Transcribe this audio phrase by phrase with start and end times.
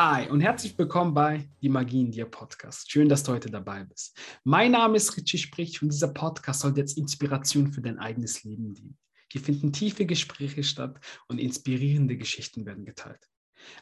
[0.00, 2.88] Hi und herzlich willkommen bei Die Magie in dir Podcast.
[2.88, 4.16] Schön, dass du heute dabei bist.
[4.44, 8.74] Mein Name ist Richie Sprich und dieser Podcast soll jetzt Inspiration für dein eigenes Leben
[8.74, 8.96] dienen.
[9.32, 13.18] Hier finden tiefe Gespräche statt und inspirierende Geschichten werden geteilt.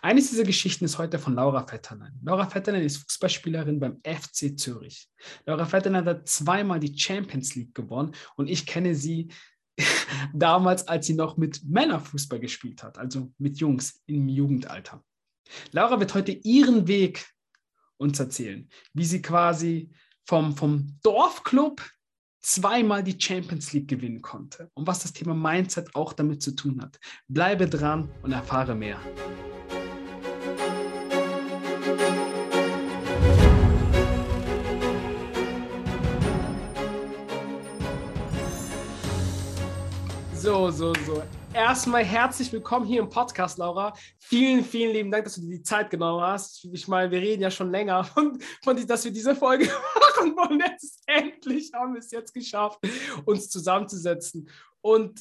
[0.00, 2.18] Eines dieser Geschichten ist heute von Laura Vetterlein.
[2.22, 5.10] Laura Vetterlein ist Fußballspielerin beim FC Zürich.
[5.44, 9.28] Laura Vetterlein hat zweimal die Champions League gewonnen und ich kenne sie
[10.32, 15.04] damals, als sie noch mit Männerfußball gespielt hat, also mit Jungs im Jugendalter.
[15.72, 17.26] Laura wird heute ihren Weg
[17.96, 19.90] uns erzählen, wie sie quasi
[20.24, 21.82] vom, vom Dorfclub
[22.40, 26.80] zweimal die Champions League gewinnen konnte und was das Thema Mindset auch damit zu tun
[26.80, 26.98] hat.
[27.28, 29.00] Bleibe dran und erfahre mehr.
[40.34, 41.24] So, so, so
[41.56, 43.94] erstmal herzlich willkommen hier im Podcast, Laura.
[44.18, 46.68] Vielen, vielen lieben Dank, dass du dir die Zeit genommen hast.
[46.70, 49.64] Ich meine, wir reden ja schon länger von, von dass wir diese Folge
[50.16, 50.58] machen wollen.
[50.58, 52.78] Letztendlich haben wir es jetzt geschafft,
[53.24, 54.50] uns zusammenzusetzen.
[54.82, 55.18] Und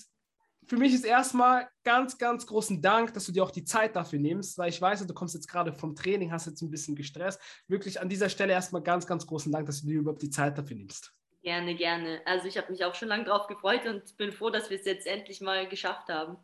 [0.68, 4.20] für mich ist erstmal ganz, ganz großen Dank, dass du dir auch die Zeit dafür
[4.20, 7.40] nimmst, weil ich weiß, du kommst jetzt gerade vom Training, hast jetzt ein bisschen gestresst.
[7.70, 10.58] Wirklich an dieser Stelle erstmal ganz, ganz großen Dank, dass du dir überhaupt die Zeit
[10.58, 11.14] dafür nimmst.
[11.46, 12.22] Gerne, gerne.
[12.26, 14.86] Also ich habe mich auch schon lange drauf gefreut und bin froh, dass wir es
[14.86, 16.38] jetzt endlich mal geschafft haben.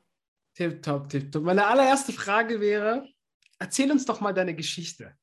[0.54, 1.42] Tipptopp, tipptopp.
[1.42, 3.10] Meine allererste Frage wäre,
[3.58, 5.18] erzähl uns doch mal deine Geschichte.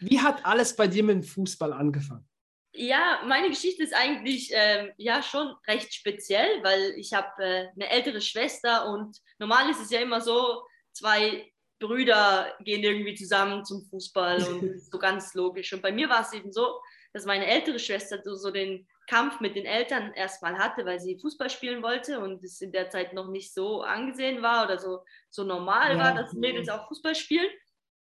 [0.00, 2.28] Wie hat alles bei dir mit dem Fußball angefangen?
[2.72, 7.90] Ja, meine Geschichte ist eigentlich ähm, ja schon recht speziell, weil ich habe äh, eine
[7.90, 11.48] ältere Schwester und normal ist es ja immer so, zwei
[11.78, 15.72] Brüder gehen irgendwie zusammen zum Fußball und so ganz logisch.
[15.72, 16.80] Und bei mir war es eben so,
[17.12, 21.18] dass meine ältere Schwester so, so den Kampf mit den Eltern erstmal hatte, weil sie
[21.18, 25.00] Fußball spielen wollte und es in der Zeit noch nicht so angesehen war oder so,
[25.30, 25.98] so normal ja.
[25.98, 27.50] war, dass Mädels auch Fußball spielen.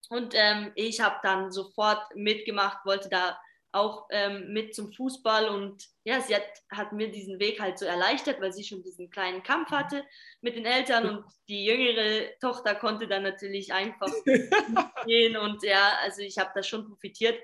[0.09, 3.39] Und ähm, ich habe dann sofort mitgemacht, wollte da
[3.73, 7.85] auch ähm, mit zum Fußball und ja, sie hat, hat mir diesen Weg halt so
[7.85, 10.05] erleichtert, weil sie schon diesen kleinen Kampf hatte
[10.41, 14.11] mit den Eltern und die jüngere Tochter konnte dann natürlich einfach
[15.05, 17.39] gehen und ja, also ich habe da schon profitiert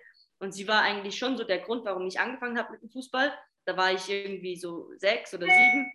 [0.44, 3.32] und sie war eigentlich schon so der Grund, warum ich angefangen habe mit dem Fußball.
[3.64, 5.92] Da war ich irgendwie so sechs oder sieben.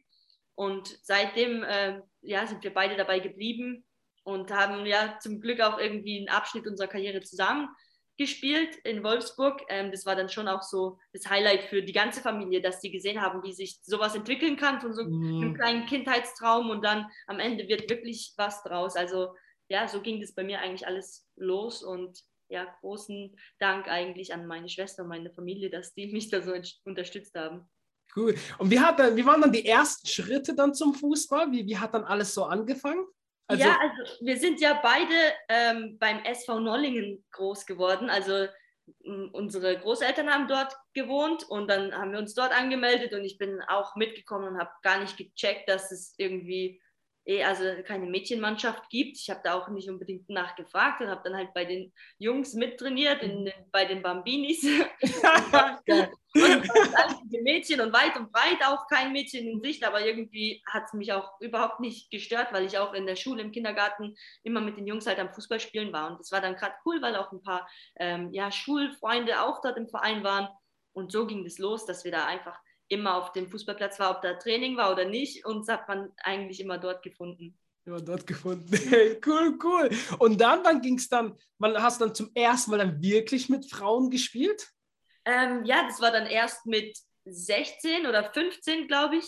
[0.56, 3.86] Und seitdem äh, ja, sind wir beide dabei geblieben
[4.24, 7.70] und haben ja zum Glück auch irgendwie einen Abschnitt unserer Karriere zusammen
[8.18, 9.62] gespielt in Wolfsburg.
[9.70, 12.92] Ähm, das war dann schon auch so das Highlight für die ganze Familie, dass sie
[12.92, 15.42] gesehen haben, wie sich sowas entwickeln kann von so mhm.
[15.42, 18.96] einem kleinen Kindheitstraum und dann am Ende wird wirklich was draus.
[18.96, 19.34] Also
[19.70, 24.46] ja, so ging das bei mir eigentlich alles los und ja, großen Dank eigentlich an
[24.46, 27.70] meine Schwester und meine Familie, dass die mich da so unterstützt haben.
[28.16, 28.36] Cool.
[28.58, 31.52] Und wie, hat, wie waren dann die ersten Schritte dann zum Fußball?
[31.52, 33.06] Wie, wie hat dann alles so angefangen?
[33.48, 35.14] Also, ja, also wir sind ja beide
[35.48, 38.10] ähm, beim SV Nollingen groß geworden.
[38.10, 38.48] Also
[39.04, 43.62] unsere Großeltern haben dort gewohnt und dann haben wir uns dort angemeldet und ich bin
[43.68, 46.82] auch mitgekommen und habe gar nicht gecheckt, dass es irgendwie
[47.44, 49.18] also keine Mädchenmannschaft gibt.
[49.18, 53.22] Ich habe da auch nicht unbedingt nachgefragt und habe dann halt bei den Jungs mittrainiert,
[53.22, 54.64] in den, bei den Bambinis.
[56.34, 60.86] und die Mädchen und weit und breit auch kein Mädchen in Sicht, aber irgendwie hat
[60.86, 64.62] es mich auch überhaupt nicht gestört, weil ich auch in der Schule, im Kindergarten immer
[64.62, 66.12] mit den Jungs halt am Fußballspielen war.
[66.12, 69.78] Und das war dann gerade cool, weil auch ein paar ähm, ja, Schulfreunde auch dort
[69.78, 70.50] im Verein waren.
[70.94, 74.22] Und so ging es los, dass wir da einfach immer auf dem Fußballplatz war, ob
[74.22, 75.46] da Training war oder nicht.
[75.46, 77.58] Und das hat man eigentlich immer dort gefunden.
[77.86, 78.70] Immer dort gefunden.
[79.26, 79.90] cool, cool.
[80.18, 83.48] Und dann, wann ging es dann, wann hast du dann zum ersten Mal dann wirklich
[83.50, 84.68] mit Frauen gespielt?
[85.26, 89.26] Ähm, ja, das war dann erst mit 16 oder 15, glaube ich.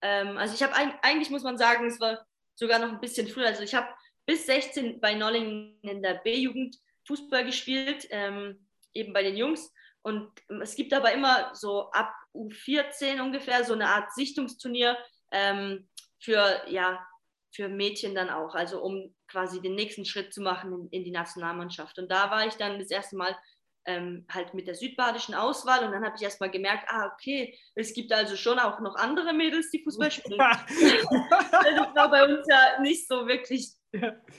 [0.00, 2.24] Ähm, also ich habe eigentlich, muss man sagen, es war
[2.54, 3.46] sogar noch ein bisschen früher.
[3.46, 3.88] Also ich habe
[4.26, 6.76] bis 16 bei Nollingen in der B-Jugend
[7.06, 9.72] Fußball gespielt, ähm, eben bei den Jungs.
[10.02, 10.30] Und
[10.60, 14.96] es gibt aber immer so ab U14 ungefähr so eine Art Sichtungsturnier
[15.30, 15.88] ähm,
[16.18, 17.04] für, ja,
[17.54, 21.10] für Mädchen dann auch, also um quasi den nächsten Schritt zu machen in, in die
[21.10, 21.98] Nationalmannschaft.
[21.98, 23.36] Und da war ich dann das erste Mal
[23.84, 27.58] ähm, halt mit der südbadischen Auswahl und dann habe ich erst mal gemerkt, ah, okay,
[27.74, 30.38] es gibt also schon auch noch andere Mädels, die Fußball spielen.
[30.38, 33.72] das war bei uns ja nicht so wirklich,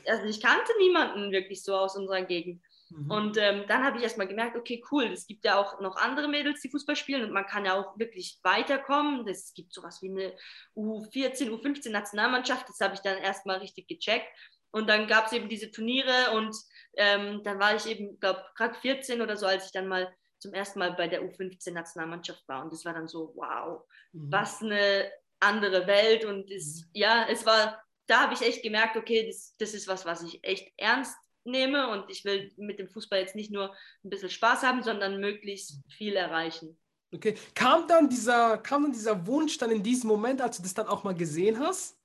[0.08, 2.62] also ich kannte niemanden wirklich so aus unserer Gegend.
[2.94, 3.12] Mhm.
[3.12, 6.28] Und ähm, dann habe ich erstmal gemerkt, okay, cool, es gibt ja auch noch andere
[6.28, 9.28] Mädels, die Fußball spielen und man kann ja auch wirklich weiterkommen.
[9.28, 10.34] Es gibt sowas wie eine
[10.76, 14.28] U14, U15 Nationalmannschaft, das habe ich dann erstmal richtig gecheckt.
[14.72, 16.56] Und dann gab es eben diese Turniere und
[16.98, 20.54] ähm, dann war ich eben, glaube gerade 14 oder so, als ich dann mal zum
[20.54, 22.64] ersten Mal bei der U15 Nationalmannschaft war.
[22.64, 24.32] Und das war dann so, wow, mhm.
[24.32, 26.26] was eine andere Welt.
[26.26, 26.90] Und es, mhm.
[26.94, 30.44] ja, es war, da habe ich echt gemerkt, okay, das, das ist was, was ich
[30.44, 34.64] echt ernst nehme und ich will mit dem Fußball jetzt nicht nur ein bisschen Spaß
[34.64, 36.78] haben, sondern möglichst viel erreichen.
[37.14, 40.74] Okay, kam dann dieser, kam dann dieser Wunsch dann in diesem Moment, als du das
[40.74, 41.98] dann auch mal gesehen hast?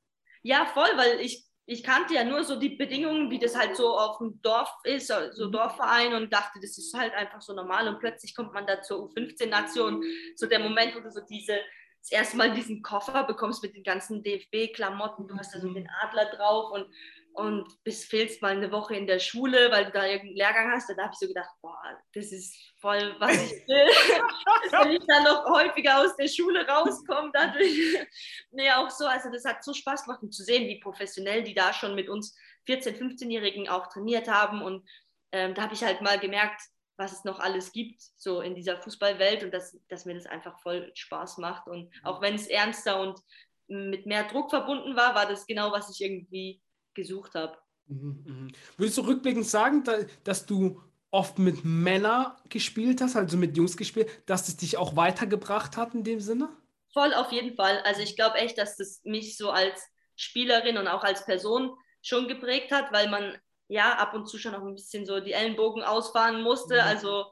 [0.43, 3.96] Ja, voll, weil ich, ich kannte ja nur so die Bedingungen, wie das halt so
[3.96, 5.52] auf dem Dorf ist, so mhm.
[5.52, 9.06] Dorfverein und dachte, das ist halt einfach so normal und plötzlich kommt man da zur
[9.06, 10.02] U15-Nation,
[10.37, 11.58] so der Moment, wo du so diese,
[12.00, 15.88] das erste Mal diesen Koffer bekommst mit den ganzen DFB-Klamotten, du hast da so den
[16.02, 16.87] Adler drauf und
[17.33, 20.89] und bis fehlst mal eine Woche in der Schule, weil du da irgendeinen Lehrgang hast,
[20.89, 21.79] da habe ich so gedacht, boah,
[22.13, 23.87] das ist voll, was ich will.
[24.73, 28.07] Wenn ich dann noch häufiger aus der Schule rauskomme, dadurch.
[28.51, 31.55] nee, auch so, also das hat so Spaß gemacht, um zu sehen, wie professionell die
[31.55, 32.37] da schon mit uns
[32.67, 34.61] 14-, 15-Jährigen auch trainiert haben.
[34.63, 34.89] Und
[35.33, 36.61] ähm, da habe ich halt mal gemerkt,
[36.97, 40.59] was es noch alles gibt, so in dieser Fußballwelt und dass, dass mir das einfach
[40.61, 41.69] voll Spaß macht.
[41.69, 43.21] Und auch wenn es ernster und
[43.69, 46.61] mit mehr Druck verbunden war, war das genau, was ich irgendwie
[46.94, 47.56] gesucht habe.
[47.87, 48.52] Mhm, mhm.
[48.76, 49.85] Würdest du rückblickend sagen,
[50.25, 50.81] dass du
[51.11, 55.94] oft mit Männern gespielt hast, also mit Jungs gespielt, dass es dich auch weitergebracht hat
[55.94, 56.49] in dem Sinne?
[56.93, 57.81] Voll auf jeden Fall.
[57.85, 59.81] Also ich glaube echt, dass das mich so als
[60.17, 63.38] Spielerin und auch als Person schon geprägt hat, weil man
[63.69, 66.75] ja ab und zu schon auch ein bisschen so die Ellenbogen ausfahren musste.
[66.75, 66.81] Mhm.
[66.81, 67.26] Also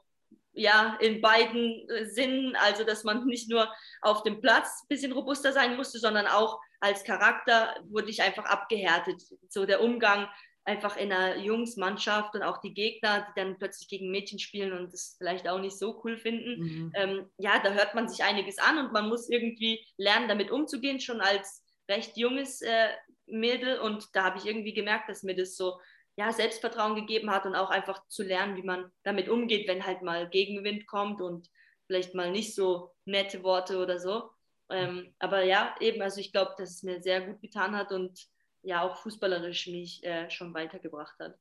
[0.53, 3.71] ja, in beiden äh, Sinnen, also dass man nicht nur
[4.01, 8.45] auf dem Platz ein bisschen robuster sein musste, sondern auch als Charakter wurde ich einfach
[8.45, 9.21] abgehärtet.
[9.49, 10.27] So der Umgang
[10.67, 14.91] einfach in einer Jungsmannschaft und auch die Gegner, die dann plötzlich gegen Mädchen spielen und
[14.91, 16.59] das vielleicht auch nicht so cool finden.
[16.59, 16.91] Mhm.
[16.93, 20.99] Ähm, ja, da hört man sich einiges an und man muss irgendwie lernen, damit umzugehen,
[20.99, 22.89] schon als recht junges äh,
[23.27, 23.79] Mädel.
[23.79, 25.79] Und da habe ich irgendwie gemerkt, dass mir das so
[26.17, 30.01] ja, Selbstvertrauen gegeben hat und auch einfach zu lernen, wie man damit umgeht, wenn halt
[30.01, 31.47] mal Gegenwind kommt und
[31.85, 34.29] vielleicht mal nicht so nette Worte oder so.
[34.69, 38.27] Ähm, aber ja, eben, also ich glaube, dass es mir sehr gut getan hat und
[38.63, 41.37] ja auch fußballerisch mich äh, schon weitergebracht hat.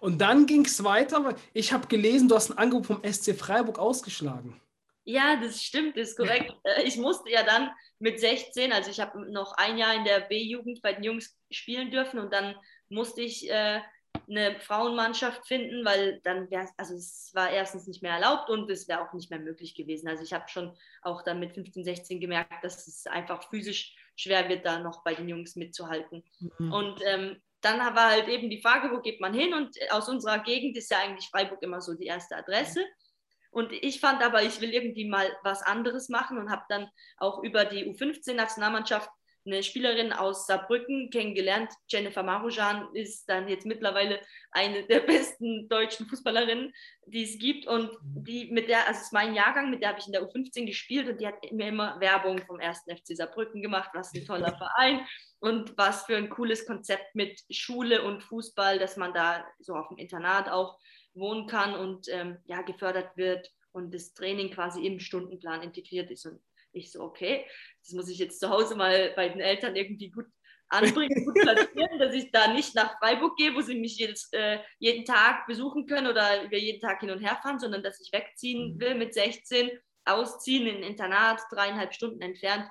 [0.00, 1.36] Und dann ging es weiter.
[1.52, 4.60] Ich habe gelesen, du hast ein Angebot vom SC Freiburg ausgeschlagen.
[5.04, 6.54] Ja, das stimmt, das ist korrekt.
[6.64, 10.20] Äh, ich musste ja dann mit 16, also ich habe noch ein Jahr in der
[10.20, 12.54] B-Jugend bei den Jungs spielen dürfen und dann
[12.88, 13.80] musste ich äh,
[14.28, 18.88] eine Frauenmannschaft finden, weil dann wäre also es war erstens nicht mehr erlaubt und es
[18.88, 20.08] wäre auch nicht mehr möglich gewesen.
[20.08, 24.48] Also ich habe schon auch dann mit 15, 16 gemerkt, dass es einfach physisch schwer
[24.48, 26.24] wird, da noch bei den Jungs mitzuhalten.
[26.58, 26.72] Mhm.
[26.72, 29.54] Und ähm, dann war halt eben die Frage, wo geht man hin?
[29.54, 32.84] Und aus unserer Gegend ist ja eigentlich Freiburg immer so die erste Adresse.
[33.50, 36.88] Und ich fand aber, ich will irgendwie mal was anderes machen und habe dann
[37.18, 39.10] auch über die U15-Nationalmannschaft
[39.44, 41.70] eine Spielerin aus Saarbrücken kennengelernt.
[41.88, 46.72] Jennifer Marujan ist dann jetzt mittlerweile eine der besten deutschen Fußballerinnen,
[47.06, 47.66] die es gibt.
[47.66, 50.22] Und die mit der, also es ist mein Jahrgang, mit der habe ich in der
[50.22, 54.24] U15 gespielt und die hat mir immer Werbung vom ersten FC Saarbrücken gemacht, was ein
[54.24, 55.06] toller Verein
[55.40, 59.88] und was für ein cooles Konzept mit Schule und Fußball, dass man da so auf
[59.88, 60.78] dem Internat auch
[61.14, 66.26] wohnen kann und ähm, ja, gefördert wird und das Training quasi im Stundenplan integriert ist.
[66.26, 66.40] Und
[66.72, 67.46] ich so, okay,
[67.82, 70.26] das muss ich jetzt zu Hause mal bei den Eltern irgendwie gut
[70.72, 74.58] anbringen, gut platzieren, dass ich da nicht nach Freiburg gehe, wo sie mich jetzt äh,
[74.78, 78.12] jeden Tag besuchen können oder wir jeden Tag hin und her fahren, sondern dass ich
[78.12, 78.80] wegziehen mhm.
[78.80, 79.70] will mit 16,
[80.04, 82.68] ausziehen in ein Internat, dreieinhalb Stunden entfernt.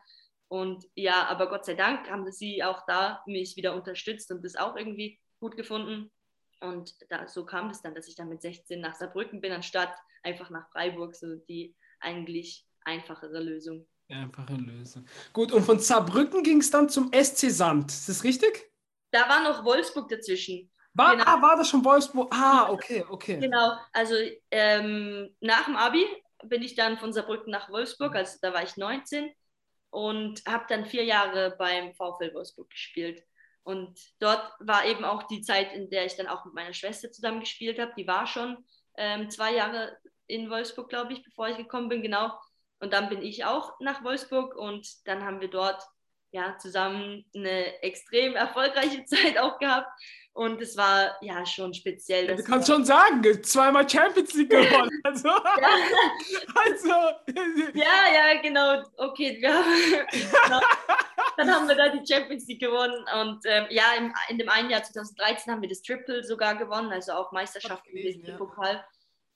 [0.47, 4.55] Und ja, aber Gott sei Dank haben sie auch da mich wieder unterstützt und das
[4.55, 6.11] auch irgendwie gut gefunden.
[6.59, 9.93] Und da, so kam es dann, dass ich dann mit 16 nach Saarbrücken bin, anstatt
[10.23, 13.87] einfach nach Freiburg, so die eigentlich einfachere Lösung.
[14.11, 15.05] Einfache Lösung.
[15.33, 17.91] Gut, und von Saarbrücken ging es dann zum SC Sand.
[17.91, 18.69] Ist das richtig?
[19.11, 20.71] Da war noch Wolfsburg dazwischen.
[20.93, 21.23] War, genau.
[21.25, 22.33] ah, war das schon Wolfsburg?
[22.33, 23.39] Ah, okay, okay.
[23.39, 24.15] Genau, also
[24.51, 26.05] ähm, nach dem Abi
[26.43, 29.31] bin ich dann von Saarbrücken nach Wolfsburg, also da war ich 19
[29.89, 33.23] und habe dann vier Jahre beim VfL Wolfsburg gespielt.
[33.63, 37.11] Und dort war eben auch die Zeit, in der ich dann auch mit meiner Schwester
[37.11, 37.93] zusammen gespielt habe.
[37.95, 38.57] Die war schon
[38.97, 42.31] ähm, zwei Jahre in Wolfsburg, glaube ich, bevor ich gekommen bin, genau.
[42.81, 45.83] Und dann bin ich auch nach Wolfsburg und dann haben wir dort
[46.31, 49.87] ja zusammen eine extrem erfolgreiche Zeit auch gehabt.
[50.33, 52.29] Und es war ja schon speziell.
[52.29, 54.89] Ja, du kannst schon sagen, zweimal Champions League gewonnen.
[55.03, 55.43] Also, ja.
[56.65, 56.89] also.
[57.73, 58.81] ja, ja, genau.
[58.95, 59.61] Okay, ja.
[60.45, 60.61] genau.
[61.35, 63.03] dann haben wir da die Champions League gewonnen.
[63.21, 66.93] Und ähm, ja, im, in dem einen Jahr 2013 haben wir das Triple sogar gewonnen,
[66.93, 68.37] also auch Meisterschaft im ja.
[68.37, 68.85] Pokal.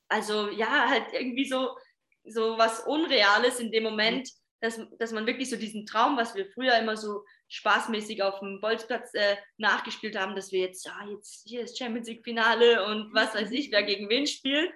[0.07, 1.75] Also ja, halt irgendwie so
[2.27, 4.29] so was Unreales in dem Moment,
[4.61, 8.59] dass, dass man wirklich so diesen Traum, was wir früher immer so spaßmäßig auf dem
[8.61, 13.13] Bolzplatz äh, nachgespielt haben, dass wir jetzt, ja, jetzt hier ist Champions League Finale und
[13.13, 14.71] was weiß ich, wer gegen wen spielt.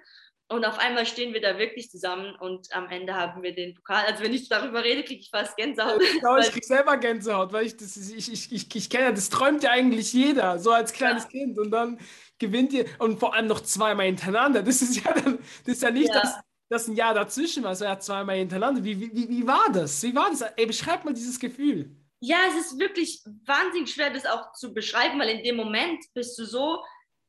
[0.48, 4.04] und auf einmal stehen wir da wirklich zusammen und am Ende haben wir den Pokal.
[4.06, 6.00] Also wenn ich darüber rede, kriege ich fast Gänsehaut.
[6.00, 9.62] Genau, ich kriege selber Gänsehaut, weil ich das, ich, ich, ich, ich kenne, das träumt
[9.62, 11.30] ja eigentlich jeder, so als kleines ja.
[11.30, 11.58] Kind.
[11.58, 11.98] Und dann
[12.38, 14.62] gewinnt ihr und vor allem noch zweimal hintereinander.
[14.62, 16.20] Das ist ja dann, das ist ja nicht, ja.
[16.20, 16.34] Dass,
[16.70, 18.82] dass ein Jahr dazwischen war, sondern zweimal hintereinander.
[18.84, 20.02] Wie, wie, wie war das?
[20.02, 20.40] Wie war das?
[20.40, 21.96] Ey, beschreib mal dieses Gefühl.
[22.20, 26.38] Ja, es ist wirklich wahnsinnig schwer, das auch zu beschreiben, weil in dem Moment bist
[26.38, 26.82] du so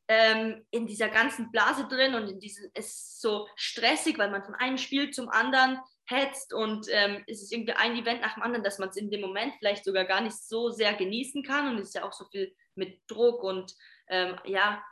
[0.06, 4.44] ähm, in dieser ganzen Blase drin und in diesem, es ist so stressig, weil man
[4.44, 8.42] von einem Spiel zum anderen hetzt und ähm, es ist irgendwie ein Event nach dem
[8.42, 11.68] anderen, dass man es in dem Moment vielleicht sogar gar nicht so sehr genießen kann
[11.68, 13.74] und es ist ja auch so viel mit Druck und
[14.08, 14.82] ähm, ja,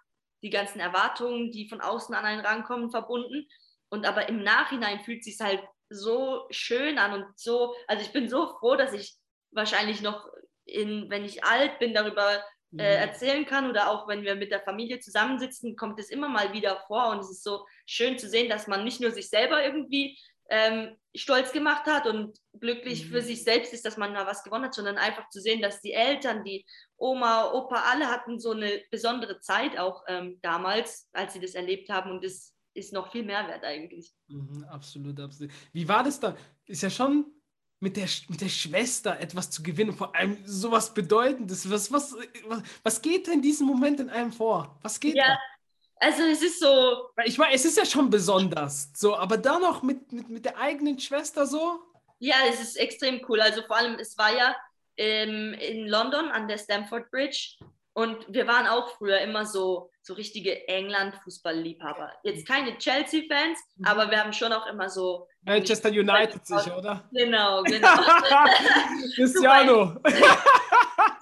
[0.43, 3.47] die ganzen Erwartungen, die von außen an einen rankommen, verbunden.
[3.91, 8.13] Und aber im Nachhinein fühlt es sich halt so schön an und so, also ich
[8.13, 9.17] bin so froh, dass ich
[9.51, 10.29] wahrscheinlich noch
[10.65, 12.37] in, wenn ich alt bin, darüber äh,
[12.73, 12.79] mhm.
[12.79, 16.85] erzählen kann oder auch wenn wir mit der Familie zusammensitzen, kommt es immer mal wieder
[16.87, 20.17] vor und es ist so schön zu sehen, dass man nicht nur sich selber irgendwie
[20.51, 23.11] ähm, stolz gemacht hat und glücklich mhm.
[23.11, 25.81] für sich selbst ist, dass man da was gewonnen hat, sondern einfach zu sehen, dass
[25.81, 26.65] die Eltern, die
[26.97, 31.89] Oma, Opa, alle hatten so eine besondere Zeit auch ähm, damals, als sie das erlebt
[31.89, 34.13] haben und das ist noch viel mehr wert eigentlich.
[34.29, 35.53] Mhm, absolut, absolut.
[35.73, 36.37] Wie war das da?
[36.67, 37.27] Ist ja schon
[37.81, 41.71] mit der, mit der Schwester etwas zu gewinnen, vor allem sowas Bedeutendes.
[41.71, 42.15] Was, was,
[42.47, 44.79] was, was geht in diesem Moment in einem vor?
[44.83, 45.39] Was geht ja, da?
[45.97, 47.11] Also es ist so.
[47.25, 50.59] Ich meine, es ist ja schon besonders, so, aber dann noch mit, mit, mit der
[50.59, 51.81] eigenen Schwester so?
[52.19, 53.41] Ja, es ist extrem cool.
[53.41, 54.57] Also vor allem, es war ja
[54.97, 57.57] ähm, in London an der Stamford Bridge
[57.95, 62.13] und wir waren auch früher immer so, so richtige England-Fußballliebhaber.
[62.23, 63.85] Jetzt keine Chelsea-Fans, mhm.
[63.87, 65.29] aber wir haben schon auch immer so.
[65.43, 67.09] Manchester United sicher, oder?
[67.13, 67.89] Genau, genau.
[69.15, 69.97] Cristiano.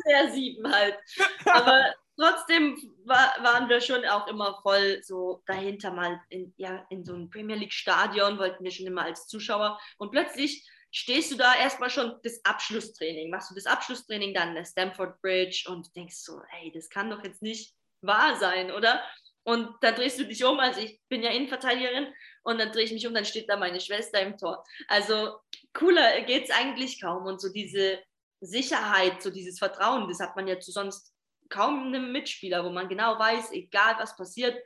[0.06, 0.96] Der sieben halt.
[1.44, 7.04] Aber trotzdem war, waren wir schon auch immer voll so dahinter mal in, ja, in
[7.04, 9.78] so einem Premier League-Stadion, wollten wir schon immer als Zuschauer.
[9.98, 14.54] Und plötzlich stehst du da erstmal schon das Abschlusstraining, machst du das Abschlusstraining dann in
[14.54, 19.02] der Stamford Bridge und denkst so, hey, das kann doch jetzt nicht wahr sein, oder?
[19.44, 22.12] Und dann drehst du dich um, also ich bin ja Innenverteidigerin
[22.42, 24.62] und dann drehe ich mich um, dann steht da meine Schwester im Tor.
[24.88, 25.38] Also
[25.72, 27.98] cooler geht es eigentlich kaum und so diese
[28.40, 31.14] Sicherheit, so dieses Vertrauen, das hat man ja zu sonst
[31.48, 34.62] kaum einem Mitspieler, wo man genau weiß, egal was passiert,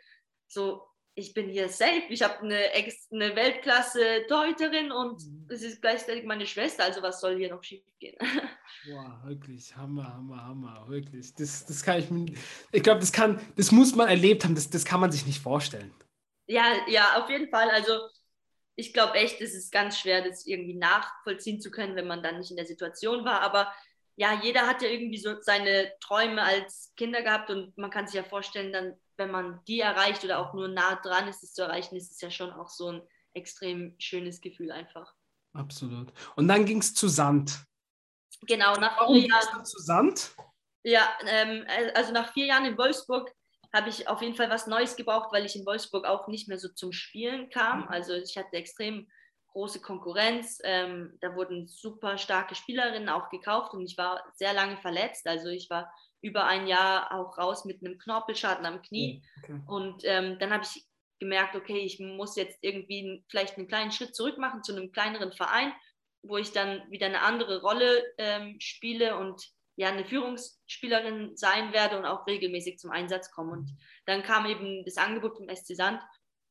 [0.48, 2.58] so ich bin hier safe, ich habe eine,
[3.12, 5.46] eine Weltklasse-Deuterin und mhm.
[5.50, 8.16] es ist gleichzeitig meine Schwester, also was soll hier noch schief gehen?
[8.86, 11.34] Boah, wirklich, Hammer, Hammer, Hammer, wirklich.
[11.34, 12.32] Das, das kann ich mir,
[12.72, 15.42] ich glaube, das kann, das muss man erlebt haben, das, das kann man sich nicht
[15.42, 15.92] vorstellen.
[16.46, 17.92] Ja, ja, auf jeden Fall, also
[18.74, 22.38] ich glaube echt, es ist ganz schwer, das irgendwie nachvollziehen zu können, wenn man dann
[22.38, 23.72] nicht in der Situation war, aber
[24.16, 28.14] ja, jeder hat ja irgendwie so seine Träume als Kinder gehabt und man kann sich
[28.14, 31.62] ja vorstellen, dann wenn man die erreicht oder auch nur nah dran ist, es zu
[31.62, 33.02] erreichen, ist es ja schon auch so ein
[33.34, 35.14] extrem schönes Gefühl einfach.
[35.54, 36.12] Absolut.
[36.34, 37.64] Und dann ging es zu Sand.
[38.42, 39.64] Genau, nach Warum vier Jahren.
[39.64, 40.34] zu Sand?
[40.82, 41.64] Ja, ähm,
[41.94, 43.32] also nach vier Jahren in Wolfsburg
[43.72, 46.58] habe ich auf jeden Fall was Neues gebraucht, weil ich in Wolfsburg auch nicht mehr
[46.58, 47.82] so zum Spielen kam.
[47.82, 47.88] Mhm.
[47.88, 49.08] Also ich hatte extrem
[49.52, 50.58] große Konkurrenz.
[50.64, 55.26] Ähm, da wurden super starke Spielerinnen auch gekauft und ich war sehr lange verletzt.
[55.26, 59.22] Also ich war über ein Jahr auch raus mit einem Knorpelschaden am Knie.
[59.22, 59.60] Oh, okay.
[59.66, 60.86] Und ähm, dann habe ich
[61.18, 65.32] gemerkt, okay, ich muss jetzt irgendwie vielleicht einen kleinen Schritt zurück machen zu einem kleineren
[65.32, 65.72] Verein,
[66.22, 69.40] wo ich dann wieder eine andere Rolle ähm, spiele und
[69.76, 73.52] ja eine Führungsspielerin sein werde und auch regelmäßig zum Einsatz komme.
[73.52, 73.70] Und
[74.06, 76.00] dann kam eben das Angebot vom SC Sand.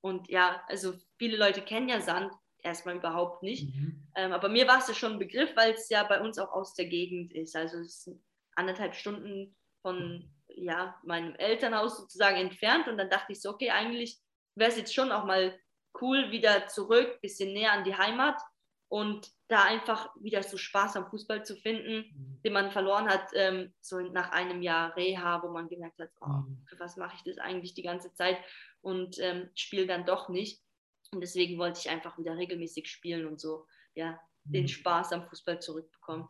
[0.02, 3.76] Und ja, also viele Leute kennen ja Sand erstmal überhaupt nicht.
[3.76, 4.08] Mhm.
[4.16, 6.52] Ähm, aber mir war es ja schon ein Begriff, weil es ja bei uns auch
[6.52, 7.56] aus der Gegend ist.
[7.56, 8.22] Also es sind
[8.56, 12.88] anderthalb Stunden von ja, meinem Elternhaus sozusagen entfernt.
[12.88, 14.20] Und dann dachte ich so, okay, eigentlich
[14.56, 15.58] wäre es jetzt schon auch mal
[16.02, 18.42] cool, wieder zurück, bisschen näher an die Heimat
[18.92, 22.42] und da einfach wieder so Spaß am Fußball zu finden, mhm.
[22.44, 26.28] den man verloren hat, ähm, so nach einem Jahr Reha, wo man gemerkt hat, oh,
[26.28, 26.66] mhm.
[26.68, 28.38] für was mache ich das eigentlich die ganze Zeit
[28.82, 30.62] und ähm, spiele dann doch nicht.
[31.14, 34.70] Und deswegen wollte ich einfach wieder regelmäßig spielen und so, ja, den mhm.
[34.70, 36.28] Spaß am Fußball zurückbekommen.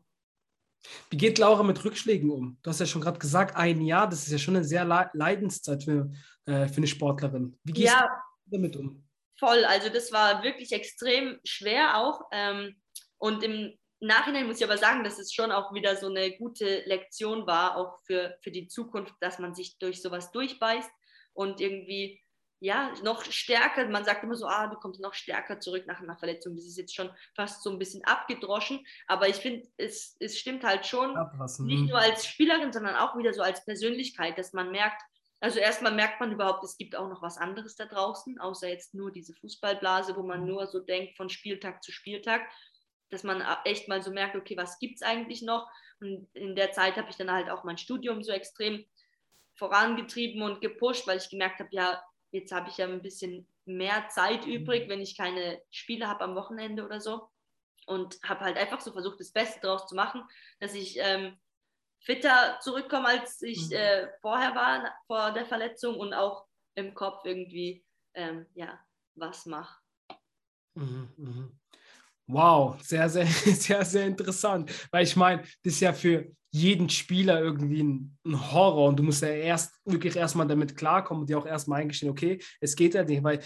[1.10, 2.58] Wie geht Laura mit Rückschlägen um?
[2.62, 5.84] Du hast ja schon gerade gesagt, ein Jahr, das ist ja schon eine sehr Leidenszeit
[5.84, 6.12] für,
[6.46, 7.58] äh, für eine Sportlerin.
[7.64, 8.10] Wie gehst ja,
[8.46, 9.08] du damit um?
[9.40, 12.22] Voll, also das war wirklich extrem schwer auch.
[12.32, 12.76] Ähm,
[13.18, 16.84] und im Nachhinein muss ich aber sagen, dass es schon auch wieder so eine gute
[16.86, 20.90] Lektion war, auch für, für die Zukunft, dass man sich durch sowas durchbeißt
[21.34, 22.21] und irgendwie
[22.64, 26.16] ja, noch stärker, man sagt immer so, ah, du kommst noch stärker zurück nach einer
[26.16, 26.56] Verletzung.
[26.56, 28.86] Das ist jetzt schon fast so ein bisschen abgedroschen.
[29.08, 31.66] Aber ich finde, es, es stimmt halt schon, Ablassen.
[31.66, 35.02] nicht nur als Spielerin, sondern auch wieder so als Persönlichkeit, dass man merkt,
[35.40, 38.94] Also erstmal merkt man überhaupt, es gibt auch noch was anderes da draußen, außer jetzt
[38.94, 40.48] nur diese Fußballblase, wo man mhm.
[40.48, 42.42] nur so denkt von Spieltag zu Spieltag,
[43.10, 45.68] dass man echt mal so merkt, okay, was gibt es eigentlich noch?
[46.00, 48.86] Und in der Zeit habe ich dann halt auch mein Studium so extrem
[49.56, 54.08] vorangetrieben und gepusht, weil ich gemerkt habe, ja, jetzt habe ich ja ein bisschen mehr
[54.10, 57.30] Zeit übrig, wenn ich keine Spiele habe am Wochenende oder so.
[57.88, 60.24] Und habe halt einfach so versucht, das Beste draus zu machen,
[60.60, 61.38] dass ich ähm,
[62.00, 63.76] fitter zurückkomme, als ich mhm.
[63.76, 66.46] äh, vorher war, vor der Verletzung und auch
[66.76, 67.84] im Kopf irgendwie
[68.14, 68.80] ähm, ja,
[69.16, 69.82] was mache.
[70.76, 71.60] Mhm, mhm.
[72.28, 74.72] Wow, sehr, sehr, sehr, sehr interessant.
[74.92, 79.04] Weil ich meine, das ist ja für jeden Spieler irgendwie ein, ein, Horror und du
[79.04, 82.94] musst ja erst wirklich erstmal damit klarkommen und dir auch erstmal eingestehen, okay, es geht
[82.94, 83.40] ja nicht, weil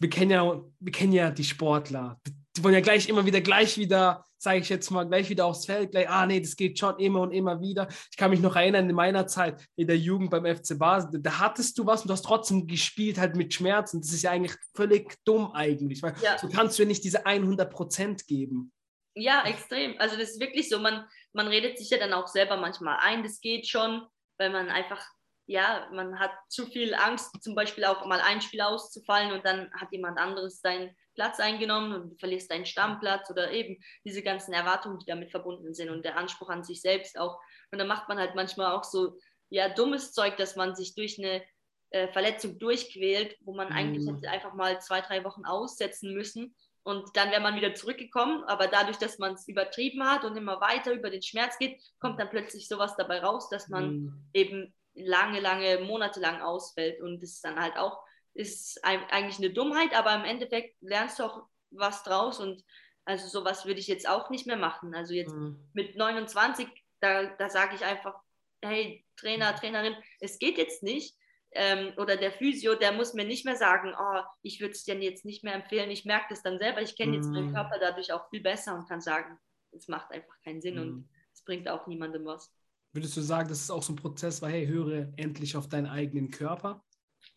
[0.00, 2.20] wir kennen ja, wir kennen ja die Sportler.
[2.56, 5.66] Die wollen ja gleich immer wieder, gleich wieder, sage ich jetzt mal, gleich wieder aufs
[5.66, 7.86] Feld, gleich, ah nee, das geht schon immer und immer wieder.
[8.10, 11.38] Ich kann mich noch erinnern, in meiner Zeit in der Jugend beim FC Basel, da
[11.38, 14.00] hattest du was und du hast trotzdem gespielt halt mit Schmerzen.
[14.00, 16.36] Das ist ja eigentlich völlig dumm eigentlich, weil ja.
[16.38, 18.72] so kannst du ja nicht diese 100 Prozent geben.
[19.14, 19.94] Ja, extrem.
[19.98, 23.22] Also das ist wirklich so, man, man redet sich ja dann auch selber manchmal ein,
[23.22, 24.06] das geht schon,
[24.38, 25.04] weil man einfach,
[25.46, 29.72] ja, man hat zu viel Angst, zum Beispiel auch mal ein Spiel auszufallen und dann
[29.74, 34.52] hat jemand anderes seinen Platz eingenommen und du verlierst deinen Stammplatz oder eben diese ganzen
[34.52, 37.40] Erwartungen, die damit verbunden sind und der Anspruch an sich selbst auch.
[37.72, 39.18] Und dann macht man halt manchmal auch so,
[39.48, 41.42] ja, dummes Zeug, dass man sich durch eine
[41.90, 43.74] äh, Verletzung durchquält, wo man mhm.
[43.74, 48.42] eigentlich hätte einfach mal zwei, drei Wochen aussetzen müssen und dann wäre man wieder zurückgekommen,
[48.44, 52.18] aber dadurch, dass man es übertrieben hat und immer weiter über den Schmerz geht, kommt
[52.18, 54.24] dann plötzlich sowas dabei raus, dass man mhm.
[54.32, 57.00] eben lange, lange, monatelang ausfällt.
[57.00, 61.24] Und das ist dann halt auch, ist eigentlich eine Dummheit, aber im Endeffekt lernst du
[61.24, 62.64] auch was draus und
[63.04, 64.94] also sowas würde ich jetzt auch nicht mehr machen.
[64.94, 65.68] Also jetzt mhm.
[65.72, 66.66] mit 29,
[67.00, 68.14] da, da sage ich einfach,
[68.62, 71.14] hey, Trainer, Trainerin, es geht jetzt nicht
[71.52, 74.94] ähm, oder der Physio, der muss mir nicht mehr sagen, oh, ich würde es dir
[75.00, 75.90] jetzt nicht mehr empfehlen.
[75.90, 76.80] Ich merke das dann selber.
[76.80, 77.32] Ich kenne jetzt mm.
[77.32, 79.38] meinen Körper dadurch auch viel besser und kann sagen,
[79.72, 80.80] es macht einfach keinen Sinn mm.
[80.80, 82.52] und es bringt auch niemandem was.
[82.92, 85.86] Würdest du sagen, dass es auch so ein Prozess war, hey, höre endlich auf deinen
[85.86, 86.84] eigenen Körper?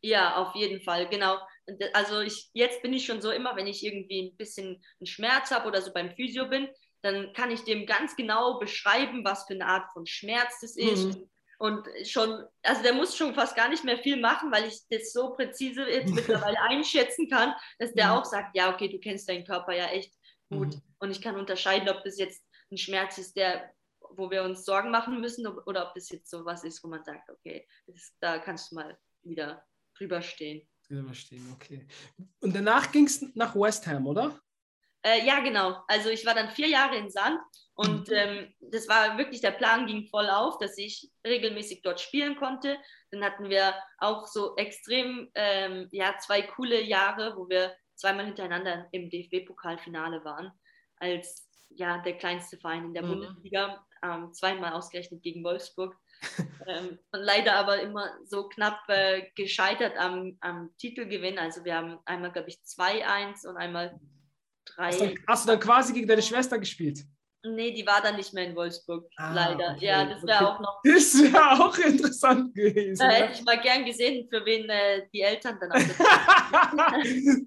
[0.02, 1.38] Ja, auf jeden Fall, genau.
[1.93, 5.52] Also ich, jetzt bin ich schon so immer, wenn ich irgendwie ein bisschen einen Schmerz
[5.52, 6.67] habe oder so beim Physio bin,
[7.02, 11.17] dann kann ich dem ganz genau beschreiben, was für eine Art von Schmerz das ist,
[11.17, 11.30] mhm.
[11.60, 15.13] Und schon, also der muss schon fast gar nicht mehr viel machen, weil ich das
[15.13, 18.12] so präzise jetzt mittlerweile einschätzen kann, dass der mhm.
[18.12, 20.13] auch sagt, ja, okay, du kennst deinen Körper ja echt
[20.50, 20.76] gut.
[20.76, 20.82] Mhm.
[21.00, 24.92] Und ich kann unterscheiden, ob das jetzt ein Schmerz ist, der, wo wir uns Sorgen
[24.92, 28.39] machen müssen, oder ob das jetzt so was ist, wo man sagt, okay, ist, da
[28.39, 29.66] kannst du mal wieder
[29.98, 30.68] drüber stehen.
[30.88, 31.88] Drüber stehen, okay.
[32.42, 34.39] Und danach ging es nach West Ham, oder?
[35.04, 35.84] Äh, ja, genau.
[35.88, 37.39] Also ich war dann vier Jahre in Sand
[37.76, 38.13] und mhm.
[38.16, 42.78] ähm, das war wirklich, der Plan ging voll auf, dass ich regelmäßig dort spielen konnte.
[43.12, 48.88] Dann hatten wir auch so extrem, ähm, ja, zwei coole Jahre, wo wir zweimal hintereinander
[48.92, 50.52] im DFB-Pokalfinale waren,
[50.98, 53.10] als ja, der kleinste Verein in der mhm.
[53.10, 55.96] Bundesliga, ähm, zweimal ausgerechnet gegen Wolfsburg.
[56.68, 61.39] ähm, leider aber immer so knapp äh, gescheitert am, am Titelgewinn.
[61.39, 64.00] Also wir haben einmal, glaube ich, 2-1 und einmal
[64.76, 64.92] drei.
[64.92, 67.04] Hast du, hast du dann quasi gegen deine Schwester gespielt?
[67.46, 69.74] Nee, die war dann nicht mehr in Wolfsburg, ah, leider.
[69.76, 70.46] Okay, ja, das wäre okay.
[70.46, 70.80] auch noch.
[70.86, 73.00] Das wäre auch interessant gewesen.
[73.00, 75.78] Da hätte ich mal gern gesehen, für wen äh, die Eltern dann auch.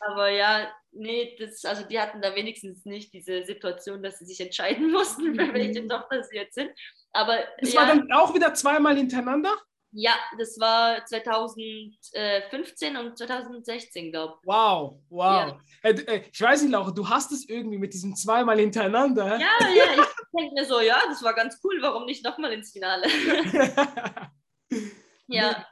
[0.00, 4.40] Aber ja, nee, das, also die hatten da wenigstens nicht diese Situation, dass sie sich
[4.40, 5.90] entscheiden mussten, für welche mhm.
[5.90, 6.70] Tochter sie jetzt sind.
[7.12, 7.36] Aber.
[7.60, 9.54] Das ja, war dann auch wieder zweimal hintereinander?
[9.98, 14.46] Ja, das war 2015 und 2016, glaube ich.
[14.46, 15.56] Wow, wow.
[15.82, 15.90] Ja.
[15.90, 19.38] Äh, ich weiß nicht, Laura, du hast es irgendwie mit diesem zweimal hintereinander.
[19.38, 20.04] Ja, ja, ich
[20.38, 23.06] denke mir so, ja, das war ganz cool, warum nicht nochmal ins Finale?
[25.28, 25.66] ja.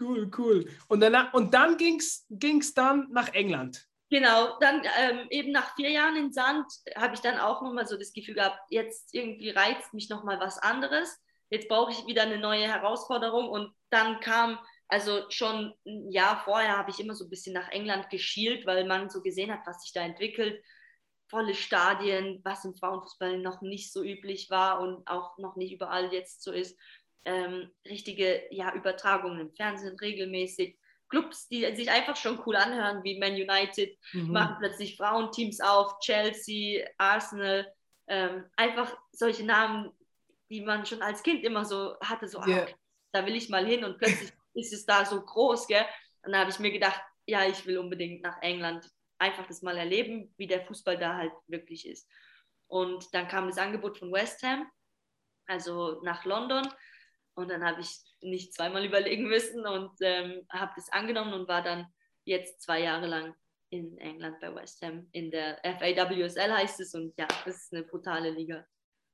[0.00, 0.68] Cool, cool.
[0.88, 3.86] Und, danach, und dann ging es dann nach England.
[4.10, 7.96] Genau, dann ähm, eben nach vier Jahren in Sand habe ich dann auch nochmal so
[7.96, 11.16] das Gefühl gehabt, jetzt irgendwie reizt mich nochmal was anderes
[11.52, 13.48] jetzt brauche ich wieder eine neue Herausforderung.
[13.48, 17.68] Und dann kam, also schon ein Jahr vorher habe ich immer so ein bisschen nach
[17.68, 20.64] England geschielt, weil man so gesehen hat, was sich da entwickelt.
[21.28, 26.10] Volle Stadien, was im Frauenfußball noch nicht so üblich war und auch noch nicht überall
[26.12, 26.78] jetzt so ist.
[27.26, 30.78] Ähm, richtige ja, Übertragungen im Fernsehen regelmäßig.
[31.10, 34.32] Clubs, die sich einfach schon cool anhören, wie Man United, mhm.
[34.32, 37.70] machen plötzlich Frauenteams auf, Chelsea, Arsenal.
[38.06, 39.92] Ähm, einfach solche Namen,
[40.52, 42.64] die man schon als Kind immer so hatte, so, yeah.
[42.64, 42.74] ah,
[43.12, 45.84] da will ich mal hin und plötzlich ist es da so groß, gell?
[46.22, 48.86] Und da habe ich mir gedacht, ja, ich will unbedingt nach England
[49.18, 52.06] einfach das mal erleben, wie der Fußball da halt wirklich ist.
[52.66, 54.70] Und dann kam das Angebot von West Ham,
[55.46, 56.68] also nach London.
[57.34, 57.88] Und dann habe ich
[58.20, 61.86] nicht zweimal überlegen müssen und ähm, habe das angenommen und war dann
[62.24, 63.34] jetzt zwei Jahre lang
[63.70, 65.08] in England bei West Ham.
[65.12, 68.66] In der FAWSL heißt es und ja, das ist eine brutale Liga.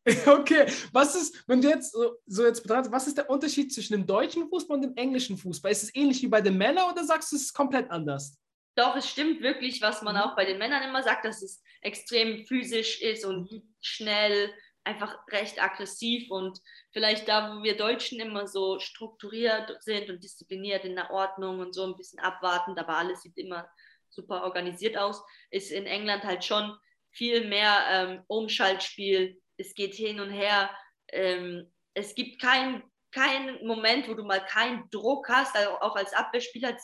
[0.27, 3.93] Okay, was ist, wenn du jetzt so, so jetzt betrachtest, was ist der Unterschied zwischen
[3.93, 5.71] dem deutschen Fußball und dem englischen Fußball?
[5.71, 8.39] Ist es ähnlich wie bei den Männern oder sagst du, es ist komplett anders?
[8.75, 10.23] Doch, es stimmt wirklich, was man mhm.
[10.23, 13.75] auch bei den Männern immer sagt, dass es extrem physisch ist und mhm.
[13.81, 14.51] schnell,
[14.89, 16.59] einfach recht aggressiv und
[16.93, 21.75] vielleicht da, wo wir Deutschen immer so strukturiert sind und diszipliniert in der Ordnung und
[21.75, 23.69] so ein bisschen abwartend, aber alles sieht immer
[24.09, 26.75] super organisiert aus, ist in England halt schon
[27.11, 30.71] viel mehr ähm, Umschaltspiel, es geht hin und her.
[31.09, 36.13] Ähm, es gibt keinen kein Moment, wo du mal keinen Druck hast, also auch als
[36.13, 36.77] Abwehrspieler.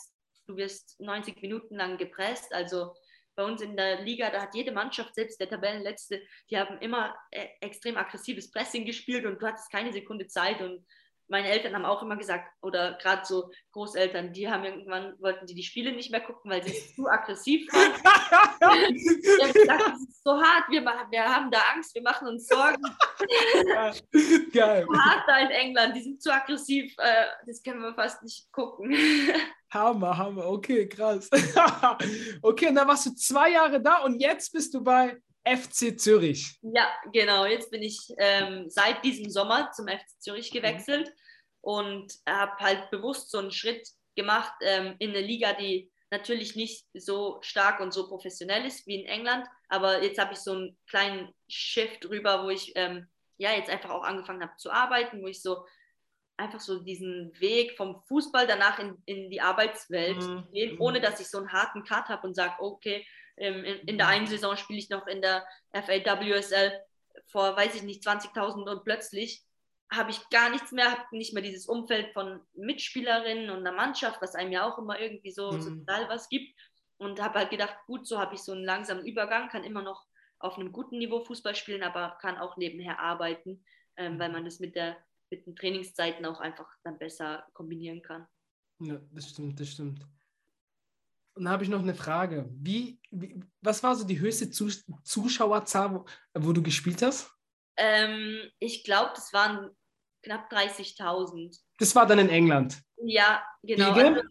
[0.47, 2.53] Du wirst 90 Minuten lang gepresst.
[2.53, 2.93] Also
[3.35, 7.15] bei uns in der Liga, da hat jede Mannschaft, selbst der Tabellenletzte, die haben immer
[7.31, 10.85] äh, extrem aggressives Pressing gespielt und du hattest keine Sekunde Zeit und
[11.27, 15.55] meine Eltern haben auch immer gesagt, oder gerade so Großeltern, die haben irgendwann, wollten die
[15.55, 17.93] die Spiele nicht mehr gucken, weil sie zu aggressiv waren.
[18.59, 22.47] die haben gesagt, das ist so hart, wir, wir haben da Angst, wir machen uns
[22.47, 22.81] Sorgen.
[24.53, 24.85] Geil.
[24.87, 28.51] So hart da in England, die sind zu aggressiv, äh, das können wir fast nicht
[28.51, 28.95] gucken.
[29.73, 31.29] Hammer, Hammer, okay, krass.
[32.41, 36.57] okay, und dann warst du zwei Jahre da und jetzt bist du bei FC Zürich.
[36.61, 37.45] Ja, genau.
[37.45, 40.57] Jetzt bin ich ähm, seit diesem Sommer zum FC Zürich mhm.
[40.57, 41.13] gewechselt mhm.
[41.61, 46.85] und habe halt bewusst so einen Schritt gemacht ähm, in eine Liga, die natürlich nicht
[46.93, 49.47] so stark und so professionell ist wie in England.
[49.69, 53.89] Aber jetzt habe ich so einen kleinen Shift drüber, wo ich ähm, ja jetzt einfach
[53.89, 55.65] auch angefangen habe zu arbeiten, wo ich so
[56.37, 60.47] einfach so diesen Weg vom Fußball danach in, in die Arbeitswelt mhm.
[60.51, 60.81] gehe, mhm.
[60.81, 63.05] ohne dass ich so einen harten Cut habe und sage, okay,
[63.37, 66.71] in, in, der einen Saison spiele ich noch in der FAWSL
[67.27, 69.43] vor, weiß ich nicht, 20.000 und plötzlich
[69.91, 74.21] habe ich gar nichts mehr, habe nicht mehr dieses Umfeld von Mitspielerinnen und einer Mannschaft,
[74.21, 75.61] was einem ja auch immer irgendwie so mhm.
[75.61, 76.59] sozial was gibt.
[76.97, 80.05] Und habe halt gedacht, gut, so habe ich so einen langsamen Übergang, kann immer noch
[80.39, 83.65] auf einem guten Niveau Fußball spielen, aber kann auch nebenher arbeiten,
[83.97, 84.97] ähm, weil man das mit, der,
[85.29, 88.25] mit den Trainingszeiten auch einfach dann besser kombinieren kann.
[88.79, 90.07] Ja, das stimmt, das stimmt.
[91.35, 92.49] Und dann habe ich noch eine Frage.
[92.49, 97.29] Wie, wie, was war so die höchste Zus Zuschauerzahl, wo, wo, du gespielt hast?
[97.77, 99.69] Ähm, ich glaube, das waren
[100.23, 101.59] knapp 30.000.
[101.77, 102.81] Das war dann in England?
[103.03, 103.91] Ja, genau.
[103.91, 104.21] Also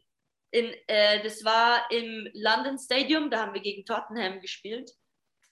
[0.51, 4.91] in, äh, das war im London Stadium, da haben wir gegen Tottenham gespielt.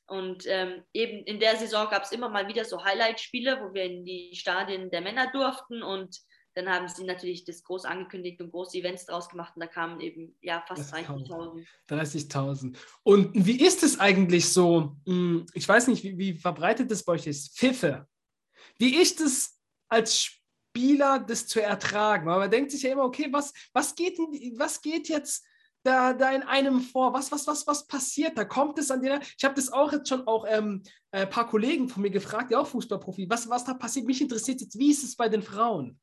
[0.07, 3.85] Und ähm, eben in der Saison gab es immer mal wieder so Highlight-Spiele, wo wir
[3.85, 5.83] in die Stadien der Männer durften.
[5.83, 6.19] Und
[6.55, 10.01] dann haben sie natürlich das groß angekündigt und große Events draus gemacht und da kamen
[10.01, 11.65] eben ja fast 30.000.
[11.88, 12.77] 30.000.
[13.03, 14.97] Und wie ist es eigentlich so?
[15.07, 17.57] Hm, ich weiß nicht, wie, wie verbreitet das bei euch ist.
[17.57, 18.07] Pfiffe.
[18.79, 22.27] Wie ist es als Spieler, das zu ertragen?
[22.27, 25.45] Weil man denkt sich ja immer, okay, was, was, geht, was geht jetzt
[25.85, 27.15] da, da in einem vor?
[27.15, 28.37] Was, was, was, was passiert?
[28.37, 29.21] Da kommt es an dir.
[29.38, 32.57] Ich habe das auch jetzt schon auch ähm, ein paar Kollegen von mir gefragt, die
[32.57, 34.07] auch Fußballprofi, was, was da passiert.
[34.07, 35.99] Mich interessiert jetzt, wie ist es bei den Frauen?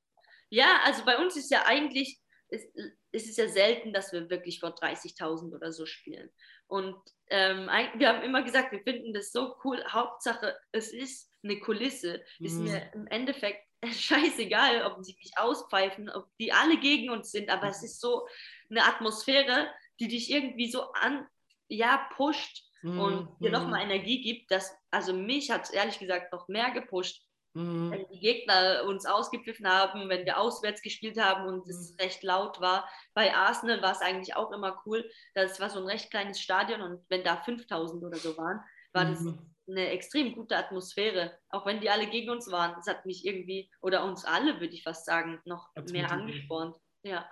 [0.50, 2.64] Ja, also bei uns ist ja eigentlich, es,
[3.12, 6.30] es ist ja selten, dass wir wirklich vor 30.000 oder so spielen.
[6.68, 6.98] Und
[7.30, 9.84] ähm, wir haben immer gesagt, wir finden das so cool.
[9.88, 12.24] Hauptsache, es ist eine Kulisse.
[12.40, 12.46] Mhm.
[12.46, 17.50] Ist mir im Endeffekt scheißegal, ob sie mich auspfeifen, ob die alle gegen uns sind,
[17.50, 18.28] aber es ist so
[18.70, 19.68] eine Atmosphäre,
[20.00, 21.28] die dich irgendwie so an,
[21.68, 23.00] ja, pusht mhm.
[23.00, 23.92] und dir nochmal mhm.
[23.92, 24.52] Energie gibt.
[24.52, 27.92] Dass, also mich hat es ehrlich gesagt noch mehr gepusht, Mhm.
[27.92, 31.72] Wenn die Gegner uns ausgepfiffen haben, wenn wir auswärts gespielt haben und mhm.
[31.72, 32.88] es recht laut war.
[33.14, 35.10] Bei Arsenal war es eigentlich auch immer cool.
[35.34, 38.62] Das war so ein recht kleines Stadion und wenn da 5000 oder so waren,
[38.94, 39.10] war mhm.
[39.10, 39.36] das
[39.68, 41.38] eine extrem gute Atmosphäre.
[41.50, 42.74] Auch wenn die alle gegen uns waren.
[42.76, 46.76] Das hat mich irgendwie, oder uns alle, würde ich fast sagen, noch mehr angespornt.
[47.04, 47.30] Ja.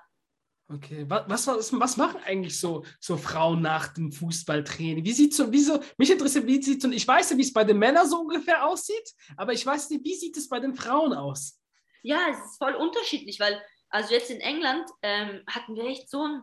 [0.70, 5.06] Okay, was, was, was machen eigentlich so, so Frauen nach dem Fußballtraining?
[5.06, 7.54] Wie sieht so, wie so, mich interessiert, wie sieht so, ich weiß ja, wie es
[7.54, 10.76] bei den Männern so ungefähr aussieht, aber ich weiß nicht, wie sieht es bei den
[10.76, 11.62] Frauen aus?
[12.04, 16.24] Ja, es ist voll unterschiedlich, weil, also jetzt in England ähm, hatten wir echt so
[16.24, 16.42] ein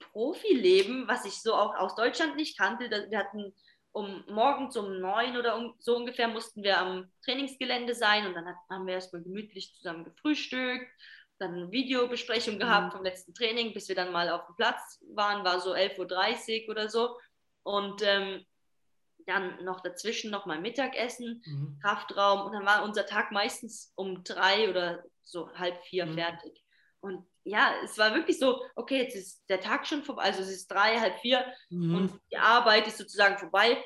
[0.00, 2.90] Profileben, was ich so auch aus Deutschland nicht kannte.
[2.90, 3.54] Wir hatten
[3.92, 8.46] um morgens um neun oder um, so ungefähr mussten wir am Trainingsgelände sein und dann
[8.46, 10.88] hat, haben wir erstmal gemütlich zusammen gefrühstückt
[11.38, 12.96] dann eine Videobesprechung gehabt mhm.
[12.96, 16.70] vom letzten Training, bis wir dann mal auf dem Platz waren, war so 11.30 Uhr
[16.70, 17.16] oder so.
[17.62, 18.44] Und ähm,
[19.26, 21.78] dann noch dazwischen noch mal Mittagessen, mhm.
[21.82, 26.14] Kraftraum und dann war unser Tag meistens um drei oder so halb vier mhm.
[26.14, 26.62] fertig.
[27.00, 30.50] Und ja, es war wirklich so, okay, jetzt ist der Tag schon vorbei, also es
[30.50, 31.94] ist drei, halb vier mhm.
[31.94, 33.82] und die Arbeit ist sozusagen vorbei.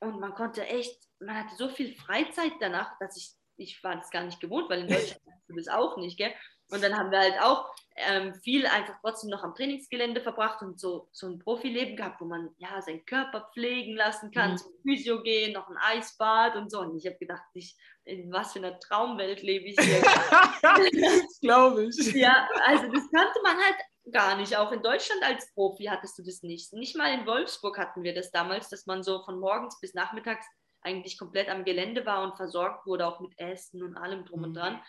[0.00, 4.10] Und man konnte echt, man hatte so viel Freizeit danach, dass ich, ich war das
[4.10, 6.32] gar nicht gewohnt, weil in Deutschland du das auch nicht, gell?
[6.70, 10.78] Und dann haben wir halt auch ähm, viel einfach trotzdem noch am Trainingsgelände verbracht und
[10.78, 14.56] so, so ein Profileben gehabt, wo man ja seinen Körper pflegen lassen kann, mhm.
[14.58, 16.80] zum Physio gehen, noch ein Eisbad und so.
[16.80, 20.00] Und ich habe gedacht, ich, in was für einer Traumwelt lebe ich hier.
[20.62, 22.12] das glaube ich.
[22.14, 23.76] Ja, also das kannte man halt
[24.12, 24.56] gar nicht.
[24.56, 26.72] Auch in Deutschland als Profi hattest du das nicht.
[26.72, 30.46] Nicht mal in Wolfsburg hatten wir das damals, dass man so von morgens bis nachmittags
[30.80, 34.46] eigentlich komplett am Gelände war und versorgt wurde, auch mit Essen und allem drum mhm.
[34.46, 34.80] und dran.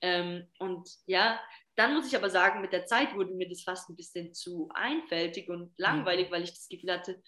[0.00, 1.40] Ähm, und ja,
[1.76, 4.68] dann muss ich aber sagen, mit der Zeit wurde mir das fast ein bisschen zu
[4.74, 6.32] einfältig und langweilig, mhm.
[6.32, 7.22] weil ich das Gefühl hatte,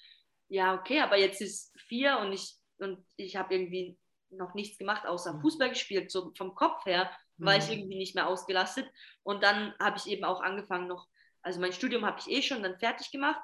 [0.49, 3.99] ja, okay, aber jetzt ist vier und ich, und ich habe irgendwie
[4.31, 5.41] noch nichts gemacht, außer mhm.
[5.43, 6.11] Fußball gespielt.
[6.11, 7.61] So vom Kopf her war mhm.
[7.61, 8.89] ich irgendwie nicht mehr ausgelastet.
[9.23, 11.07] Und dann habe ich eben auch angefangen noch,
[11.43, 13.41] also mein Studium habe ich eh schon dann fertig gemacht.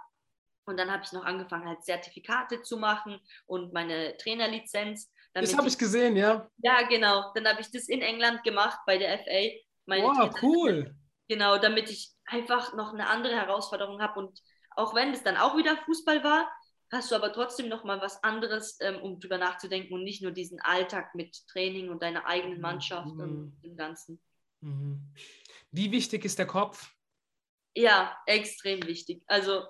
[0.66, 5.12] Und dann habe ich noch angefangen, halt Zertifikate zu machen und meine Trainerlizenz.
[5.34, 6.48] Das habe ich gesehen, ja.
[6.58, 7.32] Ja, genau.
[7.34, 10.96] Dann habe ich das in England gemacht bei der FA meine wow, cool.
[11.28, 14.20] Genau, damit ich einfach noch eine andere Herausforderung habe.
[14.20, 16.50] Und auch wenn es dann auch wieder Fußball war,
[16.92, 20.32] hast du aber trotzdem noch mal was anderes, ähm, um drüber nachzudenken und nicht nur
[20.32, 23.20] diesen Alltag mit Training und deiner eigenen Mannschaft mhm.
[23.20, 24.20] und dem Ganzen.
[24.60, 25.12] Mhm.
[25.70, 26.94] Wie wichtig ist der Kopf?
[27.74, 29.22] Ja, extrem wichtig.
[29.26, 29.64] Also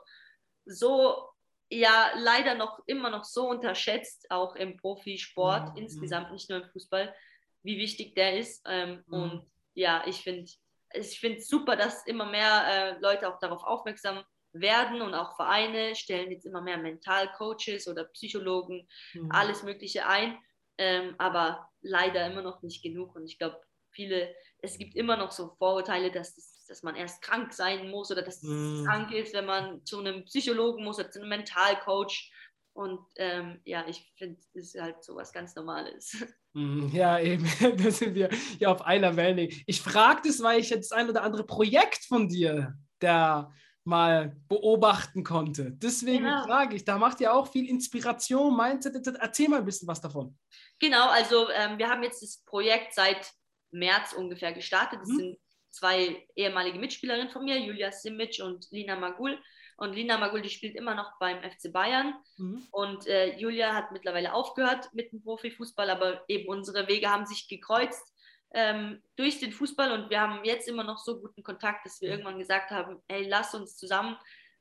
[0.67, 1.31] so,
[1.79, 5.83] ja, leider noch immer noch so unterschätzt, auch im Profisport mhm.
[5.83, 7.15] insgesamt, nicht nur im Fußball,
[7.63, 8.63] wie wichtig der ist.
[8.67, 9.15] Ähm, mhm.
[9.15, 10.51] Und ja, ich finde
[10.95, 15.35] ich finde es super, dass immer mehr äh, Leute auch darauf aufmerksam werden und auch
[15.35, 19.31] Vereine stellen jetzt immer mehr Mentalcoaches oder Psychologen, mhm.
[19.33, 20.39] alles Mögliche ein,
[20.79, 23.17] ähm, aber leider immer noch nicht genug.
[23.17, 23.61] Und ich glaube,
[23.91, 28.11] viele, es gibt immer noch so Vorurteile, dass, das, dass man erst krank sein muss
[28.11, 28.81] oder dass mhm.
[28.81, 32.33] es krank ist, wenn man zu einem Psychologen muss oder zu einem Mentalcoach.
[32.73, 36.17] Und ähm, ja, ich finde, das ist halt so was ganz Normales.
[36.57, 37.45] Mhm, ja, eben,
[37.83, 39.49] da sind wir ja auf einer Welle.
[39.67, 43.53] Ich frage das, weil ich jetzt ein oder andere Projekt von dir da
[43.85, 45.73] mal beobachten konnte.
[45.73, 46.45] Deswegen genau.
[46.45, 48.95] frage ich, da macht ihr auch viel Inspiration, Mindset.
[49.19, 50.39] Erzähl mal ein bisschen was davon.
[50.79, 53.31] Genau, also ähm, wir haben jetzt das Projekt seit
[53.71, 55.01] März ungefähr gestartet.
[55.03, 55.19] Das mhm.
[55.19, 55.39] sind
[55.75, 59.39] zwei ehemalige Mitspielerinnen von mir, Julia Simic und Lina Magul.
[59.77, 62.15] Und Lina Maguldi spielt immer noch beim FC Bayern.
[62.37, 62.67] Mhm.
[62.71, 67.49] Und äh, Julia hat mittlerweile aufgehört mit dem Profifußball, aber eben unsere Wege haben sich
[67.49, 68.15] gekreuzt
[68.53, 69.91] ähm, durch den Fußball.
[69.91, 72.13] Und wir haben jetzt immer noch so guten Kontakt, dass wir mhm.
[72.13, 74.17] irgendwann gesagt haben, hey, lass uns zusammen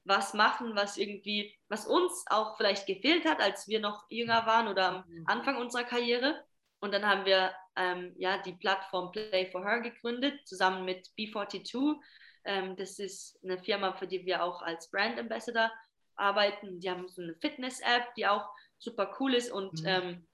[0.05, 4.67] was machen, was irgendwie, was uns auch vielleicht gefehlt hat, als wir noch jünger waren
[4.67, 5.23] oder am mhm.
[5.27, 6.43] Anfang unserer Karriere.
[6.83, 11.95] Und dann haben wir ähm, ja die Plattform Play for Her gegründet, zusammen mit B42.
[12.43, 15.71] Ähm, das ist eine Firma, für die wir auch als Brand Ambassador
[16.17, 16.81] arbeiten.
[16.81, 19.87] Die haben so eine Fitness-App, die auch super cool ist und mhm.
[19.87, 20.27] ähm,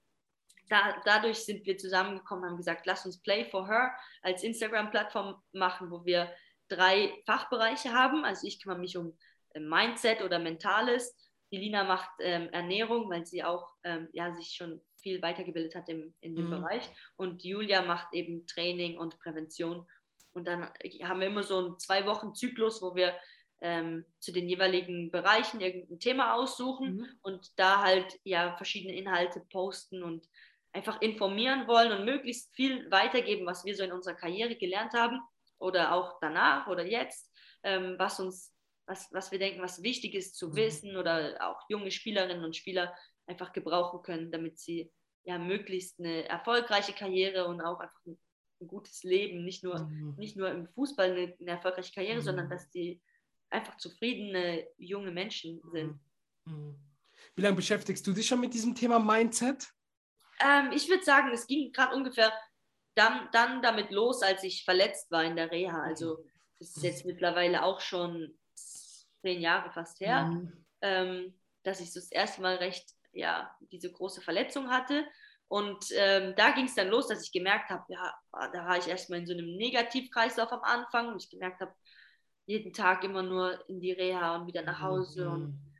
[0.68, 5.92] da, dadurch sind wir zusammengekommen, haben gesagt, lass uns Play for Her als Instagram-Plattform machen,
[5.92, 6.34] wo wir
[6.68, 8.24] drei Fachbereiche haben.
[8.24, 9.16] Also ich kümmere mich um
[9.50, 11.16] äh, Mindset oder Mentales.
[11.52, 15.88] Die Lina macht ähm, Ernährung, weil sie auch ähm, ja, sich schon viel weitergebildet hat
[15.88, 16.50] im, in dem mhm.
[16.50, 16.88] Bereich.
[17.16, 19.86] Und Julia macht eben Training und Prävention
[20.32, 20.70] und dann
[21.02, 23.14] haben wir immer so einen zwei Wochen Zyklus, wo wir
[23.60, 27.08] ähm, zu den jeweiligen Bereichen irgendein Thema aussuchen mhm.
[27.22, 30.26] und da halt ja verschiedene Inhalte posten und
[30.72, 35.20] einfach informieren wollen und möglichst viel weitergeben, was wir so in unserer Karriere gelernt haben
[35.58, 37.30] oder auch danach oder jetzt,
[37.64, 38.54] ähm, was uns,
[38.86, 40.56] was, was wir denken, was wichtig ist zu mhm.
[40.56, 42.94] wissen oder auch junge Spielerinnen und Spieler
[43.30, 44.90] einfach gebrauchen können, damit sie
[45.24, 48.18] ja möglichst eine erfolgreiche Karriere und auch einfach ein
[48.60, 50.14] ein gutes Leben, nicht nur, mhm.
[50.16, 52.24] nicht nur im Fußball eine, eine erfolgreiche Karriere, mhm.
[52.24, 53.00] sondern dass die
[53.48, 55.98] einfach zufriedene junge Menschen sind.
[56.44, 56.54] Mhm.
[56.54, 56.76] mhm.
[57.36, 59.68] Wie lange beschäftigst du dich schon mit diesem Thema Mindset?
[60.40, 62.32] Ähm, ich würde sagen, es ging gerade ungefähr
[62.94, 65.82] dann, dann damit los, als ich verletzt war in der Reha.
[65.82, 66.24] Also
[66.58, 70.66] das ist jetzt mittlerweile auch schon zehn Jahre fast her, mhm.
[70.80, 75.04] ähm, dass ich so das erste Mal recht, ja, diese große Verletzung hatte.
[75.48, 78.86] Und ähm, da ging es dann los, dass ich gemerkt habe, ja, da war ich
[78.86, 81.74] erstmal in so einem Negativkreislauf am Anfang und ich gemerkt habe,
[82.46, 85.24] jeden Tag immer nur in die Reha und wieder nach Hause.
[85.24, 85.32] Mhm.
[85.32, 85.70] Und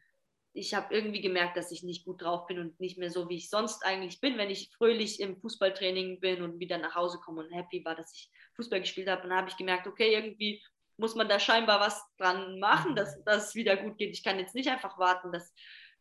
[0.52, 3.36] ich habe irgendwie gemerkt, dass ich nicht gut drauf bin und nicht mehr so, wie
[3.36, 7.42] ich sonst eigentlich bin, wenn ich fröhlich im Fußballtraining bin und wieder nach Hause komme
[7.42, 9.22] und happy war, dass ich Fußball gespielt habe.
[9.22, 10.62] Und dann habe ich gemerkt, okay, irgendwie
[10.96, 12.96] muss man da scheinbar was dran machen, mhm.
[12.96, 14.10] dass das wieder gut geht.
[14.10, 15.54] Ich kann jetzt nicht einfach warten, dass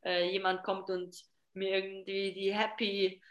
[0.04, 1.16] äh, jemand kommt und
[1.54, 3.22] mir irgendwie die happy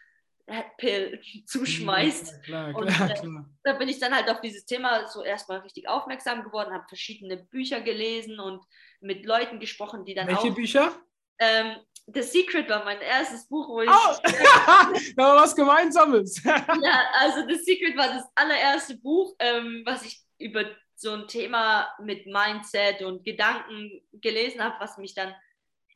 [0.79, 2.33] Pill zuschmeißt.
[2.33, 3.51] Ja, klar, und, klar, äh, klar.
[3.65, 7.37] Da bin ich dann halt auf dieses Thema so erstmal richtig aufmerksam geworden, habe verschiedene
[7.37, 8.63] Bücher gelesen und
[9.01, 10.45] mit Leuten gesprochen, die dann Welche auch.
[10.45, 10.93] Welche Bücher?
[11.39, 11.77] Ähm,
[12.07, 13.91] The Secret war mein erstes Buch, wo ich.
[13.91, 14.17] Oh,
[15.17, 16.43] da war was Gemeinsames.
[16.45, 21.89] ja, also The Secret war das allererste Buch, ähm, was ich über so ein Thema
[22.03, 25.35] mit Mindset und Gedanken gelesen habe, was mich dann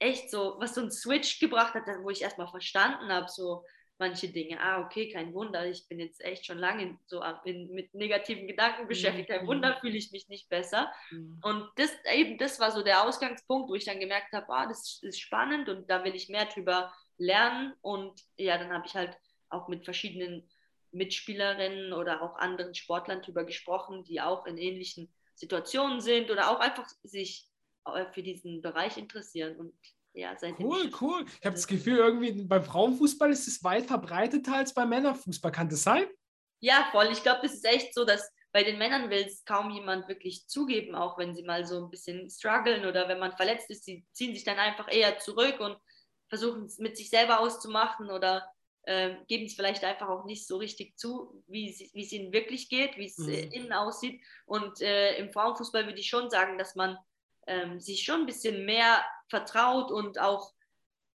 [0.03, 3.65] echt so, was so ein Switch gebracht hat, wo ich erstmal verstanden habe, so
[3.99, 4.61] manche Dinge.
[4.61, 8.89] Ah, okay, kein Wunder, ich bin jetzt echt schon lange so in, mit negativen Gedanken
[8.89, 9.29] beschäftigt.
[9.29, 9.81] Kein Wunder, mhm.
[9.81, 10.93] fühle ich mich nicht besser.
[11.11, 11.39] Mhm.
[11.43, 14.99] Und das eben, das war so der Ausgangspunkt, wo ich dann gemerkt habe, ah, das
[15.03, 17.75] ist spannend und da will ich mehr drüber lernen.
[17.81, 19.17] Und ja, dann habe ich halt
[19.51, 20.49] auch mit verschiedenen
[20.91, 26.61] Mitspielerinnen oder auch anderen Sportlern darüber gesprochen, die auch in ähnlichen Situationen sind oder auch
[26.61, 27.49] einfach sich
[28.13, 29.57] für diesen Bereich interessieren.
[29.57, 29.75] Und
[30.15, 31.25] ja, cool, cool.
[31.41, 35.53] Ich habe das Gefühl, irgendwie beim Frauenfußball ist es weit verbreiteter als beim Männerfußball.
[35.53, 36.07] Kann das sein?
[36.61, 37.09] Ja, voll.
[37.11, 40.47] Ich glaube, das ist echt so, dass bei den Männern will es kaum jemand wirklich
[40.47, 44.05] zugeben, auch wenn sie mal so ein bisschen strugglen oder wenn man verletzt ist, sie
[44.13, 45.77] ziehen sich dann einfach eher zurück und
[46.29, 48.47] versuchen es mit sich selber auszumachen oder
[48.85, 52.97] äh, geben es vielleicht einfach auch nicht so richtig zu, wie es ihnen wirklich geht,
[52.97, 53.29] wie es mhm.
[53.31, 54.21] äh, innen aussieht.
[54.45, 56.99] Und äh, im Frauenfußball würde ich schon sagen, dass man
[57.47, 60.53] ähm, sich schon ein bisschen mehr vertraut und auch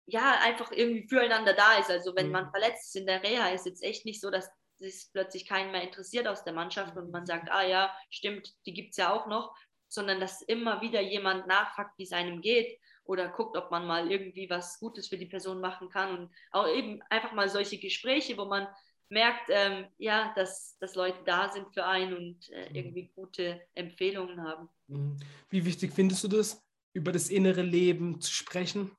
[0.06, 1.90] ja einfach irgendwie füreinander da ist.
[1.90, 2.34] Also wenn mhm.
[2.34, 5.72] man verletzt ist in der Reha, ist jetzt echt nicht so, dass es plötzlich keinen
[5.72, 9.14] mehr interessiert aus der Mannschaft und man sagt, ah ja, stimmt, die gibt es ja
[9.14, 9.56] auch noch,
[9.88, 14.12] sondern dass immer wieder jemand nachfragt, wie es einem geht oder guckt, ob man mal
[14.12, 18.38] irgendwie was Gutes für die Person machen kann und auch eben einfach mal solche Gespräche,
[18.38, 18.68] wo man
[19.14, 22.76] merkt, ähm, ja, dass, dass Leute da sind für einen und äh, mhm.
[22.76, 24.70] irgendwie gute Empfehlungen haben.
[24.88, 25.18] Mhm.
[25.50, 26.62] Wie wichtig findest du das,
[26.94, 28.92] über das innere Leben zu sprechen?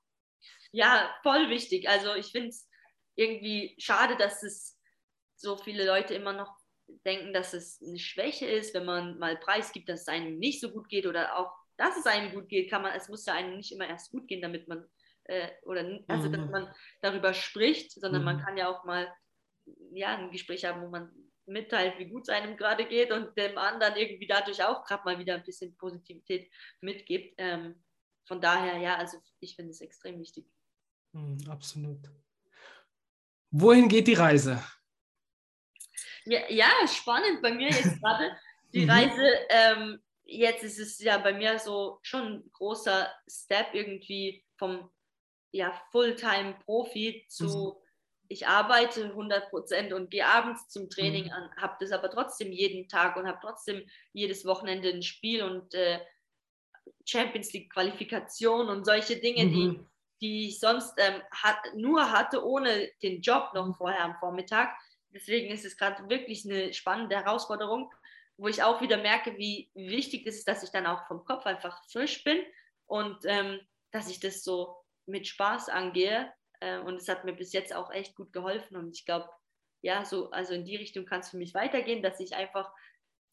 [0.73, 1.89] Ja, voll wichtig.
[1.89, 2.69] Also ich finde es
[3.17, 4.79] irgendwie schade, dass es
[5.37, 6.57] so viele Leute immer noch
[7.05, 10.71] denken, dass es eine Schwäche ist, wenn man mal preisgibt, dass es einem nicht so
[10.71, 13.57] gut geht oder auch, dass es einem gut geht, kann man, es muss ja einem
[13.57, 14.87] nicht immer erst gut gehen, damit man
[15.25, 16.51] äh, oder also dass mhm.
[16.51, 18.27] man darüber spricht, sondern mhm.
[18.27, 19.13] man kann ja auch mal
[19.93, 21.11] ja, ein Gespräch haben, wo man
[21.47, 25.19] mitteilt, wie gut es einem gerade geht und dem anderen irgendwie dadurch auch gerade mal
[25.19, 26.51] wieder ein bisschen Positivität
[26.81, 27.35] mitgibt.
[27.39, 27.83] Ähm,
[28.27, 30.47] von daher, ja, also ich finde es extrem wichtig.
[31.13, 31.99] Mhm, absolut.
[33.51, 34.63] Wohin geht die Reise?
[36.25, 38.37] Ja, ja spannend bei mir jetzt gerade.
[38.73, 38.91] Die mhm.
[38.91, 44.91] Reise, ähm, jetzt ist es ja bei mir so schon ein großer Step irgendwie vom
[45.53, 47.84] ja, Fulltime-Profi zu mhm
[48.29, 51.33] ich arbeite 100 Prozent und gehe abends zum Training mhm.
[51.33, 55.75] an, habe das aber trotzdem jeden Tag und habe trotzdem jedes Wochenende ein Spiel und
[55.75, 56.01] äh,
[57.05, 59.53] Champions League Qualifikation und solche Dinge, mhm.
[59.53, 59.81] die,
[60.21, 64.75] die ich sonst ähm, hat, nur hatte ohne den Job noch vorher am Vormittag.
[65.11, 67.93] Deswegen ist es gerade wirklich eine spannende Herausforderung,
[68.37, 71.47] wo ich auch wieder merke, wie wichtig es ist, dass ich dann auch vom Kopf
[71.47, 72.41] einfach frisch bin
[72.87, 73.61] und ähm,
[73.93, 76.33] dass ich das so mit Spaß angehe
[76.85, 78.77] und es hat mir bis jetzt auch echt gut geholfen.
[78.77, 79.29] Und ich glaube,
[79.83, 82.71] ja, so, also in die Richtung kann es für mich weitergehen, dass ich einfach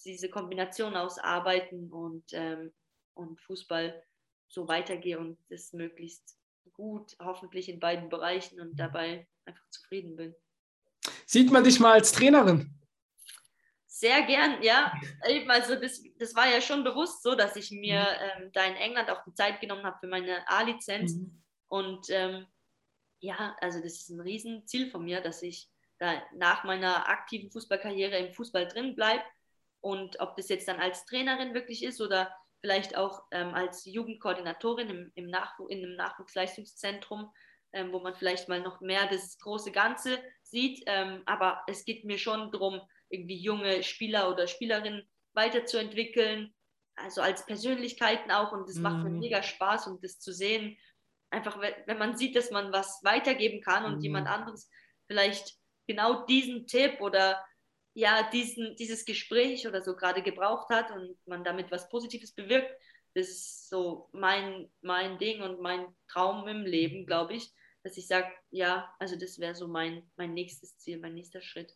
[0.04, 2.74] diese Kombination aus Arbeiten und, ähm,
[3.14, 4.04] und Fußball
[4.48, 6.38] so weitergehe und das möglichst
[6.74, 10.36] gut, hoffentlich in beiden Bereichen und dabei einfach zufrieden bin.
[11.26, 12.74] Sieht man dich mal als Trainerin?
[13.88, 14.92] Sehr gern, ja.
[15.48, 18.44] Also das, das war ja schon bewusst so, dass ich mir mhm.
[18.44, 21.14] ähm, da in England auch die Zeit genommen habe für meine A-Lizenz.
[21.14, 21.44] Mhm.
[21.68, 22.48] Und ähm,
[23.22, 28.18] ja, also das ist ein Riesenziel von mir, dass ich da nach meiner aktiven Fußballkarriere
[28.18, 29.24] im Fußball drin bleibe.
[29.80, 34.90] Und ob das jetzt dann als Trainerin wirklich ist oder vielleicht auch ähm, als Jugendkoordinatorin
[34.90, 37.32] im, im Nachw in einem Nachwuchsleistungszentrum,
[37.74, 40.84] ähm, wo man vielleicht mal noch mehr das große Ganze sieht.
[40.88, 46.54] Ähm, aber es geht mir schon darum, irgendwie junge Spieler oder Spielerinnen weiterzuentwickeln,
[46.96, 48.52] also als Persönlichkeiten auch.
[48.52, 48.82] Und das mhm.
[48.84, 49.20] macht mir mhm.
[49.20, 50.78] mega Spaß, um das zu sehen,
[51.32, 54.04] einfach, wenn man sieht, dass man was weitergeben kann und mhm.
[54.04, 54.70] jemand anderes
[55.08, 55.56] vielleicht
[55.88, 57.44] genau diesen Tipp oder
[57.94, 62.72] ja, diesen, dieses Gespräch oder so gerade gebraucht hat und man damit was Positives bewirkt,
[63.14, 67.52] das ist so mein, mein Ding und mein Traum im Leben, glaube ich,
[67.84, 71.76] dass ich sage, ja, also das wäre so mein, mein nächstes Ziel, mein nächster Schritt.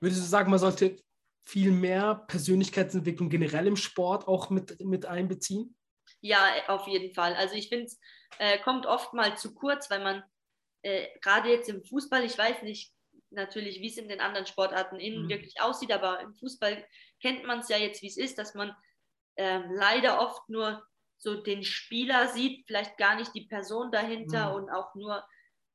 [0.00, 0.98] Würdest du sagen, man sollte
[1.46, 5.77] viel mehr Persönlichkeitsentwicklung generell im Sport auch mit, mit einbeziehen?
[6.20, 7.34] Ja, auf jeden Fall.
[7.34, 8.00] Also ich finde es
[8.38, 10.22] äh, kommt oft mal zu kurz, weil man
[10.82, 12.92] äh, gerade jetzt im Fußball, ich weiß nicht
[13.30, 15.28] natürlich, wie es in den anderen Sportarten innen mhm.
[15.28, 16.84] wirklich aussieht, aber im Fußball
[17.20, 18.74] kennt man es ja jetzt, wie es ist, dass man
[19.36, 20.82] äh, leider oft nur
[21.18, 24.56] so den Spieler sieht, vielleicht gar nicht die Person dahinter mhm.
[24.56, 25.24] und auch nur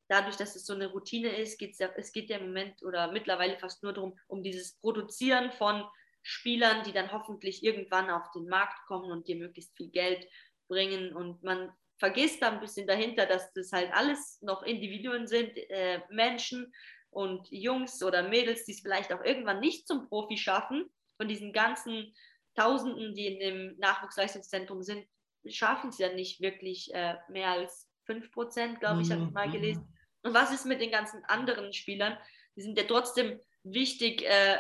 [0.08, 3.12] dadurch, dass es so eine Routine ist, geht's ja, es geht ja im Moment oder
[3.12, 5.84] mittlerweile fast nur darum, um dieses Produzieren von
[6.24, 10.26] Spielern, die dann hoffentlich irgendwann auf den Markt kommen und dir möglichst viel Geld
[10.68, 11.14] bringen.
[11.14, 16.02] Und man vergisst da ein bisschen dahinter, dass das halt alles noch Individuen sind, äh,
[16.10, 16.74] Menschen
[17.10, 21.54] und Jungs oder Mädels, die es vielleicht auch irgendwann nicht zum Profi schaffen, von diesen
[21.54, 22.14] ganzen
[22.56, 25.06] Tausenden, die in dem Nachwuchsleistungszentrum sind,
[25.48, 29.48] schaffen es ja nicht wirklich äh, mehr als 5 Prozent, glaube ich, habe ich mal
[29.48, 29.54] mhm.
[29.54, 29.94] gelesen.
[30.24, 32.18] Und was ist mit den ganzen anderen Spielern?
[32.56, 34.58] Die sind ja trotzdem wichtig äh,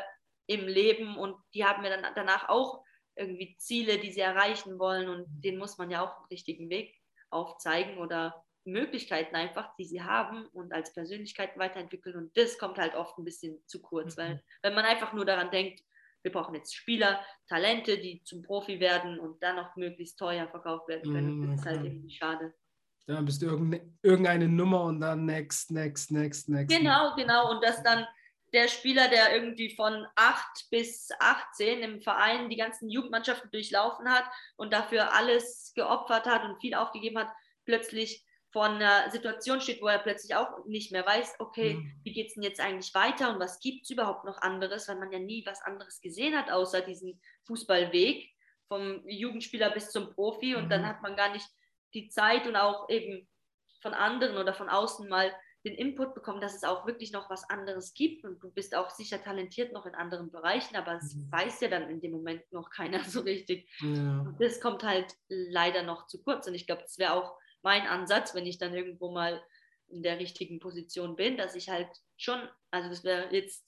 [0.48, 2.84] im Leben und die haben ja dann danach auch
[3.16, 7.00] irgendwie Ziele, die sie erreichen wollen und denen muss man ja auch einen richtigen Weg
[7.30, 12.96] aufzeigen oder Möglichkeiten einfach, die sie haben und als Persönlichkeit weiterentwickeln und das kommt halt
[12.96, 14.22] oft ein bisschen zu kurz, mhm.
[14.22, 15.84] weil wenn man einfach nur daran denkt,
[16.24, 20.88] wir brauchen jetzt Spieler, Talente, die zum Profi werden und dann auch möglichst teuer verkauft
[20.88, 22.54] werden können, mhm, das ist halt irgendwie schade.
[23.06, 23.48] Da bist du
[24.02, 26.74] irgendeine Nummer und dann next, next, next, next.
[26.74, 28.08] Genau, genau und das dann
[28.54, 34.26] der Spieler, der irgendwie von 8 bis 18 im Verein die ganzen Jugendmannschaften durchlaufen hat
[34.56, 37.30] und dafür alles geopfert hat und viel aufgegeben hat,
[37.66, 41.92] plötzlich vor einer Situation steht, wo er plötzlich auch nicht mehr weiß, okay, mhm.
[42.04, 45.00] wie geht es denn jetzt eigentlich weiter und was gibt es überhaupt noch anderes, weil
[45.00, 48.30] man ja nie was anderes gesehen hat, außer diesen Fußballweg
[48.68, 50.70] vom Jugendspieler bis zum Profi und mhm.
[50.70, 51.48] dann hat man gar nicht
[51.96, 53.28] die Zeit und auch eben
[53.82, 55.34] von anderen oder von außen mal
[55.66, 58.90] den Input bekommen, dass es auch wirklich noch was anderes gibt und du bist auch
[58.90, 61.32] sicher talentiert noch in anderen Bereichen, aber es mhm.
[61.32, 63.70] weiß ja dann in dem Moment noch keiner so richtig.
[63.80, 64.34] Ja.
[64.40, 68.36] Das kommt halt leider noch zu kurz und ich glaube, das wäre auch mein Ansatz,
[68.36, 69.42] wenn ich dann irgendwo mal
[69.88, 72.42] in der richtigen Position bin, dass ich halt schon,
[72.72, 73.66] also das wäre jetzt,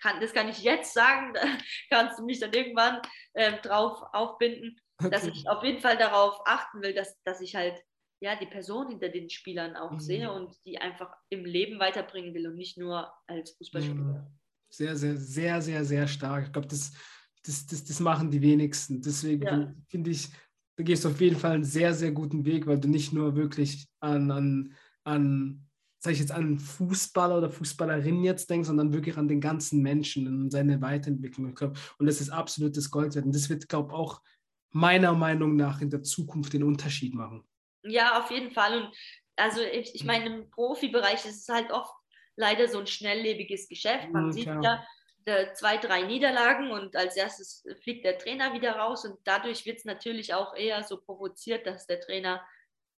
[0.00, 1.42] kann, das kann ich jetzt sagen, da
[1.90, 3.02] kannst du mich dann irgendwann
[3.34, 5.10] äh, drauf aufbinden, okay.
[5.10, 7.82] dass ich auf jeden Fall darauf achten will, dass, dass ich halt
[8.20, 10.00] ja, die Person hinter den Spielern auch mhm.
[10.00, 13.94] sehe und die einfach im Leben weiterbringen will und nicht nur als Fußballspieler.
[13.94, 14.26] Mhm.
[14.70, 16.46] Sehr, sehr, sehr, sehr, sehr stark.
[16.46, 16.92] Ich glaube, das,
[17.44, 19.00] das, das, das machen die wenigsten.
[19.00, 19.74] Deswegen ja.
[19.86, 20.28] finde ich,
[20.76, 23.88] du gehst auf jeden Fall einen sehr, sehr guten Weg, weil du nicht nur wirklich
[24.00, 25.68] an, an, an
[26.00, 30.26] sag ich jetzt, an Fußballer oder Fußballerinnen jetzt denkst, sondern wirklich an den ganzen Menschen
[30.26, 31.56] und seine Weiterentwicklung.
[31.98, 33.26] Und das ist absolutes Gold wert.
[33.26, 34.22] Und das wird, glaube ich, auch
[34.70, 37.42] meiner Meinung nach in der Zukunft den Unterschied machen.
[37.82, 38.82] Ja, auf jeden Fall.
[38.82, 38.96] Und
[39.36, 41.94] also ich, ich meine, im Profibereich ist es halt oft
[42.36, 44.10] leider so ein schnelllebiges Geschäft.
[44.10, 44.84] Man mhm, sieht ja
[45.54, 49.84] zwei, drei Niederlagen und als erstes fliegt der Trainer wieder raus und dadurch wird es
[49.84, 52.42] natürlich auch eher so provoziert, dass der Trainer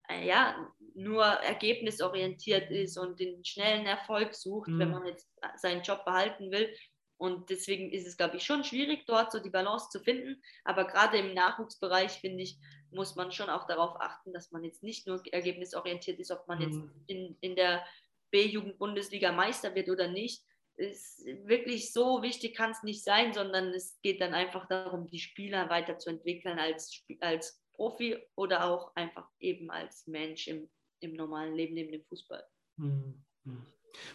[0.08, 0.56] äh, ja
[0.94, 4.78] nur ergebnisorientiert ist und den schnellen Erfolg sucht, mhm.
[4.78, 6.74] wenn man jetzt seinen Job behalten will.
[7.16, 10.40] Und deswegen ist es, glaube ich, schon schwierig, dort so die Balance zu finden.
[10.64, 12.58] Aber gerade im Nachwuchsbereich, finde ich,
[12.90, 16.60] muss man schon auch darauf achten, dass man jetzt nicht nur ergebnisorientiert ist, ob man
[16.60, 17.04] jetzt mhm.
[17.06, 17.84] in, in der
[18.30, 20.44] B-Jugend-Bundesliga Meister wird oder nicht.
[20.76, 25.18] Ist wirklich so wichtig kann es nicht sein, sondern es geht dann einfach darum, die
[25.18, 30.68] Spieler weiterzuentwickeln als, als Profi oder auch einfach eben als Mensch im,
[31.00, 32.44] im normalen Leben neben dem Fußball.
[32.76, 33.24] Mhm.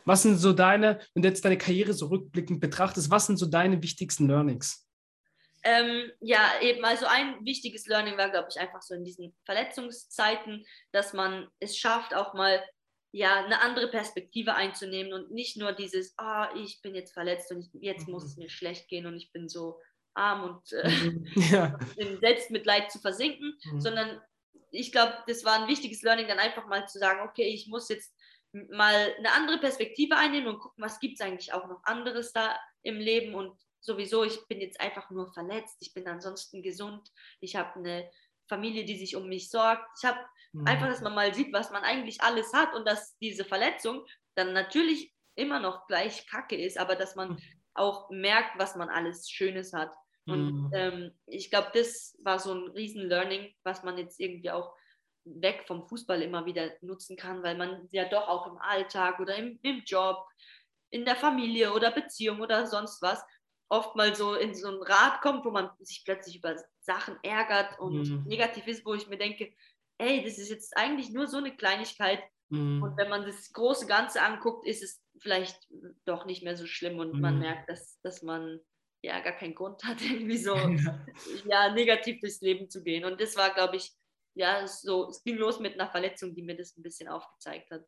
[0.05, 3.45] Was sind so deine, wenn du jetzt deine Karriere so rückblickend betrachtest, was sind so
[3.45, 4.82] deine wichtigsten Learnings?
[5.64, 10.66] Ähm, ja, eben, also ein wichtiges Learning war, glaube ich, einfach so in diesen Verletzungszeiten,
[10.91, 12.61] dass man es schafft, auch mal
[13.14, 17.59] ja, eine andere Perspektive einzunehmen und nicht nur dieses, ah, ich bin jetzt verletzt und
[17.59, 18.43] ich, jetzt muss es mhm.
[18.43, 19.80] mir schlecht gehen und ich bin so
[20.16, 21.28] arm und äh, mhm.
[21.51, 21.80] ja.
[21.95, 23.80] in Selbstmitleid zu versinken, mhm.
[23.80, 24.22] sondern
[24.72, 27.88] ich glaube, das war ein wichtiges Learning, dann einfach mal zu sagen, okay, ich muss
[27.89, 28.16] jetzt
[28.51, 32.57] mal eine andere Perspektive einnehmen und gucken, was gibt es eigentlich auch noch anderes da
[32.82, 37.55] im Leben und sowieso, ich bin jetzt einfach nur verletzt, ich bin ansonsten gesund, ich
[37.55, 38.09] habe eine
[38.47, 39.86] Familie, die sich um mich sorgt.
[40.01, 40.19] Ich habe
[40.53, 40.67] mhm.
[40.67, 44.05] einfach, dass man mal sieht, was man eigentlich alles hat und dass diese Verletzung
[44.36, 47.39] dann natürlich immer noch gleich kacke ist, aber dass man mhm.
[47.73, 49.91] auch merkt, was man alles Schönes hat.
[50.25, 50.71] Und mhm.
[50.73, 54.73] ähm, ich glaube, das war so ein Riesen-Learning, was man jetzt irgendwie auch
[55.25, 59.36] weg vom Fußball immer wieder nutzen kann, weil man ja doch auch im Alltag oder
[59.36, 60.25] im, im Job,
[60.91, 63.23] in der Familie oder Beziehung oder sonst was
[63.74, 67.80] oft mal so in so ein Rad kommt, wo man sich plötzlich über Sachen ärgert
[67.80, 68.24] und mhm.
[68.28, 69.51] negativ ist, wo ich mir denke,
[69.97, 72.21] ey, das ist jetzt eigentlich nur so eine Kleinigkeit.
[72.49, 72.84] Mhm.
[72.84, 75.57] Und wenn man das große Ganze anguckt, ist es vielleicht
[76.05, 77.21] doch nicht mehr so schlimm und mhm.
[77.21, 78.59] man merkt, dass, dass man
[79.01, 80.55] ja gar keinen Grund hat, irgendwie so
[81.45, 83.05] ja, negativ durchs Leben zu gehen.
[83.05, 83.91] Und das war, glaube ich,
[84.36, 87.86] ja, so, es ging los mit einer Verletzung, die mir das ein bisschen aufgezeigt hat.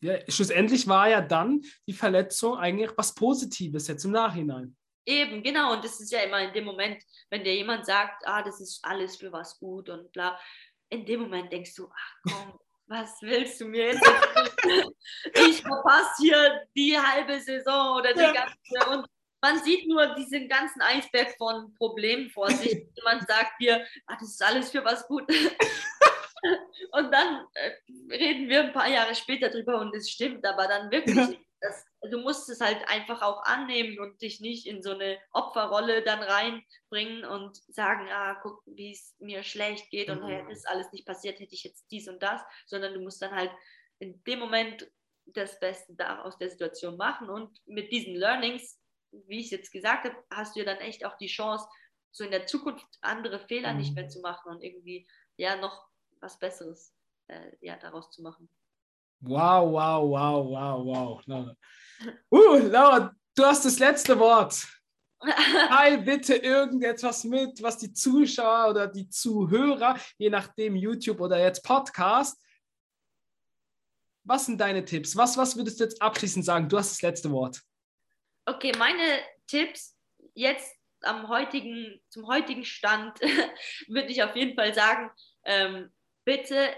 [0.00, 4.76] Ja, schlussendlich war ja dann die Verletzung eigentlich was Positives jetzt im Nachhinein.
[5.06, 5.72] Eben, genau.
[5.72, 8.84] Und das ist ja immer in dem Moment, wenn dir jemand sagt, ah, das ist
[8.84, 10.38] alles für was gut und bla,
[10.88, 14.02] in dem Moment denkst du, ach komm, was willst du mir jetzt?
[15.34, 18.32] ich verpasse hier die halbe Saison oder die ja.
[18.32, 18.90] ganze.
[18.90, 19.06] Und
[19.40, 22.86] man sieht nur diesen ganzen Eisberg von Problemen vor sich.
[23.04, 25.24] man sagt dir, ah, das ist alles für was gut.
[26.92, 27.72] und dann äh,
[28.10, 32.20] reden wir ein paar Jahre später drüber und es stimmt, aber dann wirklich, das, du
[32.20, 37.24] musst es halt einfach auch annehmen und dich nicht in so eine Opferrolle dann reinbringen
[37.24, 41.38] und sagen, ah, guck, wie es mir schlecht geht und hätte es alles nicht passiert,
[41.40, 43.50] hätte ich jetzt dies und das, sondern du musst dann halt
[43.98, 44.90] in dem Moment
[45.26, 48.80] das Beste da aus der Situation machen und mit diesen Learnings,
[49.10, 51.66] wie ich es jetzt gesagt habe, hast du ja dann echt auch die Chance,
[52.12, 53.78] so in der Zukunft andere Fehler mhm.
[53.78, 55.86] nicht mehr zu machen und irgendwie ja noch
[56.20, 56.94] was Besseres
[57.28, 58.48] äh, ja, daraus zu machen.
[59.20, 61.22] Wow, wow, wow, wow, wow.
[61.26, 61.56] Laura.
[62.30, 64.66] Uh, Laura, du hast das letzte Wort.
[65.68, 71.64] Teil bitte irgendetwas mit, was die Zuschauer oder die Zuhörer, je nachdem YouTube oder jetzt
[71.64, 72.38] Podcast,
[74.24, 75.16] was sind deine Tipps?
[75.16, 76.68] Was, was würdest du jetzt abschließend sagen?
[76.68, 77.62] Du hast das letzte Wort.
[78.44, 79.96] Okay, meine Tipps
[80.34, 83.18] jetzt am heutigen, zum heutigen Stand
[83.88, 85.10] würde ich auf jeden Fall sagen,
[85.44, 85.92] ähm,
[86.24, 86.70] bitte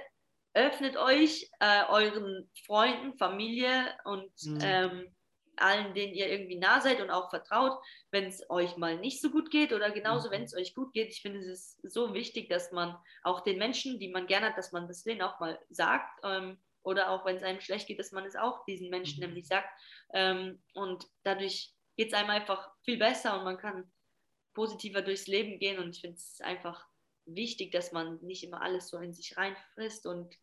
[0.58, 4.58] öffnet euch äh, euren Freunden, Familie und mhm.
[4.60, 5.16] ähm,
[5.56, 7.78] allen, denen ihr irgendwie nah seid und auch vertraut,
[8.10, 10.32] wenn es euch mal nicht so gut geht oder genauso, mhm.
[10.32, 11.08] wenn es euch gut geht.
[11.08, 14.58] Ich finde, es ist so wichtig, dass man auch den Menschen, die man gerne hat,
[14.58, 16.20] dass man das denen auch mal sagt.
[16.24, 19.28] Ähm, oder auch wenn es einem schlecht geht, dass man es auch diesen Menschen mhm.
[19.28, 19.68] nämlich sagt.
[20.12, 23.90] Ähm, und dadurch geht es einem einfach viel besser und man kann
[24.54, 25.78] positiver durchs Leben gehen.
[25.78, 26.84] Und ich finde es einfach
[27.26, 30.34] wichtig, dass man nicht immer alles so in sich reinfrisst und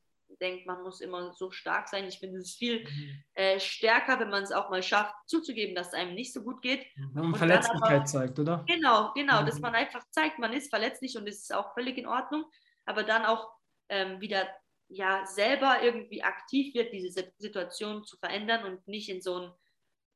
[0.41, 2.05] denkt, man muss immer so stark sein.
[2.05, 3.23] Ich finde es viel mhm.
[3.34, 6.61] äh, stärker, wenn man es auch mal schafft, zuzugeben, dass es einem nicht so gut
[6.61, 6.86] geht.
[7.13, 8.63] Wenn man Verletzlichkeit aber, zeigt, oder?
[8.67, 9.45] Genau, genau, mhm.
[9.45, 12.45] dass man einfach zeigt, man ist verletzlich und es ist auch völlig in Ordnung,
[12.86, 13.49] aber dann auch
[13.89, 14.47] ähm, wieder
[14.88, 19.53] ja selber irgendwie aktiv wird, diese Situation zu verändern und nicht in so einen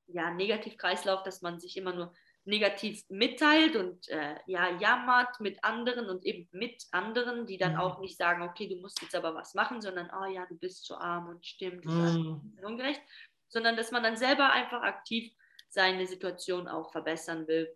[0.07, 2.13] ja, Negativkreislauf, dass man sich immer nur
[2.49, 7.79] negativ mitteilt und äh, ja, jammert mit anderen und eben mit anderen, die dann mhm.
[7.79, 10.83] auch nicht sagen, okay, du musst jetzt aber was machen, sondern, oh ja, du bist
[10.85, 12.53] zu arm und stimmt, das mhm.
[12.57, 13.01] ist ungerecht,
[13.47, 15.31] sondern dass man dann selber einfach aktiv
[15.69, 17.71] seine Situation auch verbessern will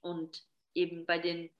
[0.00, 0.42] und
[0.74, 1.50] eben bei den,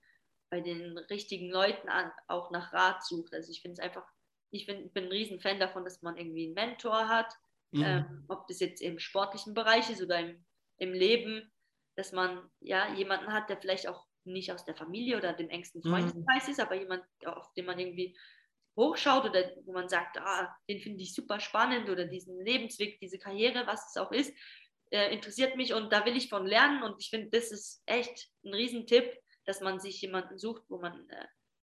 [0.49, 3.33] bei den richtigen Leuten an, auch nach Rat sucht.
[3.33, 4.07] Also ich finde es einfach,
[4.49, 7.31] ich find, bin ein Riesenfan davon, dass man irgendwie einen Mentor hat,
[7.71, 7.83] mhm.
[7.83, 10.43] ähm, ob das jetzt im sportlichen Bereich ist oder im,
[10.77, 11.51] im Leben,
[11.95, 15.81] dass man ja jemanden hat, der vielleicht auch nicht aus der Familie oder dem engsten
[15.83, 15.89] mhm.
[15.89, 16.51] Freundeskreis mhm.
[16.51, 18.17] ist, aber jemand, auf den man irgendwie
[18.75, 23.17] hochschaut oder wo man sagt, ah, den finde ich super spannend oder diesen Lebensweg, diese
[23.17, 24.33] Karriere, was es auch ist,
[24.91, 28.29] äh, interessiert mich und da will ich von lernen und ich finde, das ist echt
[28.43, 31.25] ein Riesentipp, dass man sich jemanden sucht, wo man äh,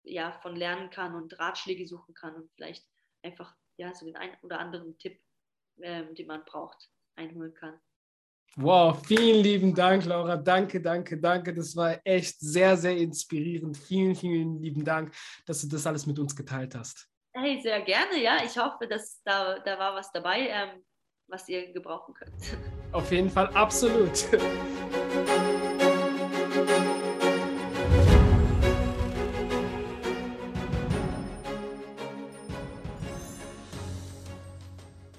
[0.04, 2.86] ja von lernen kann und Ratschläge suchen kann und vielleicht
[3.22, 5.20] einfach ja so den einen oder anderen Tipp,
[5.78, 7.80] äh, den man braucht, einholen kann.
[8.56, 10.38] Wow, vielen lieben Dank, Laura.
[10.38, 11.56] Danke, danke, danke.
[11.56, 13.76] Das war echt sehr, sehr inspirierend.
[13.76, 15.12] Vielen, vielen lieben Dank,
[15.48, 17.10] dass du das alles mit uns geteilt hast.
[17.34, 18.44] Hey, sehr gerne, ja.
[18.46, 20.84] Ich hoffe, dass da, da war was dabei, ähm,
[21.28, 22.32] was ihr gebrauchen könnt.
[22.92, 24.28] Auf jeden Fall, absolut.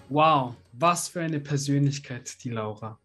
[0.08, 3.00] Wow, was für eine Persönlichkeit, die Laura.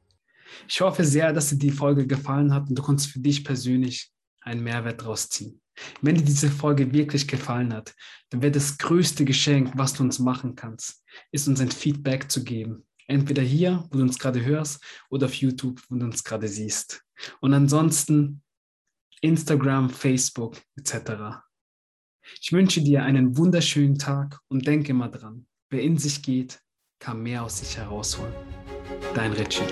[0.67, 4.11] Ich hoffe sehr, dass dir die Folge gefallen hat und du konntest für dich persönlich
[4.41, 5.61] einen Mehrwert daraus ziehen.
[6.01, 7.95] Wenn dir diese Folge wirklich gefallen hat,
[8.29, 12.43] dann wäre das größte Geschenk, was du uns machen kannst, ist uns ein Feedback zu
[12.43, 12.85] geben.
[13.07, 17.03] Entweder hier, wo du uns gerade hörst, oder auf YouTube, wo du uns gerade siehst.
[17.39, 18.43] Und ansonsten
[19.21, 21.41] Instagram, Facebook etc.
[22.41, 26.61] Ich wünsche dir einen wunderschönen Tag und denke immer dran, wer in sich geht,
[26.99, 28.33] kann mehr aus sich herausholen.
[29.15, 29.63] Dein Richie.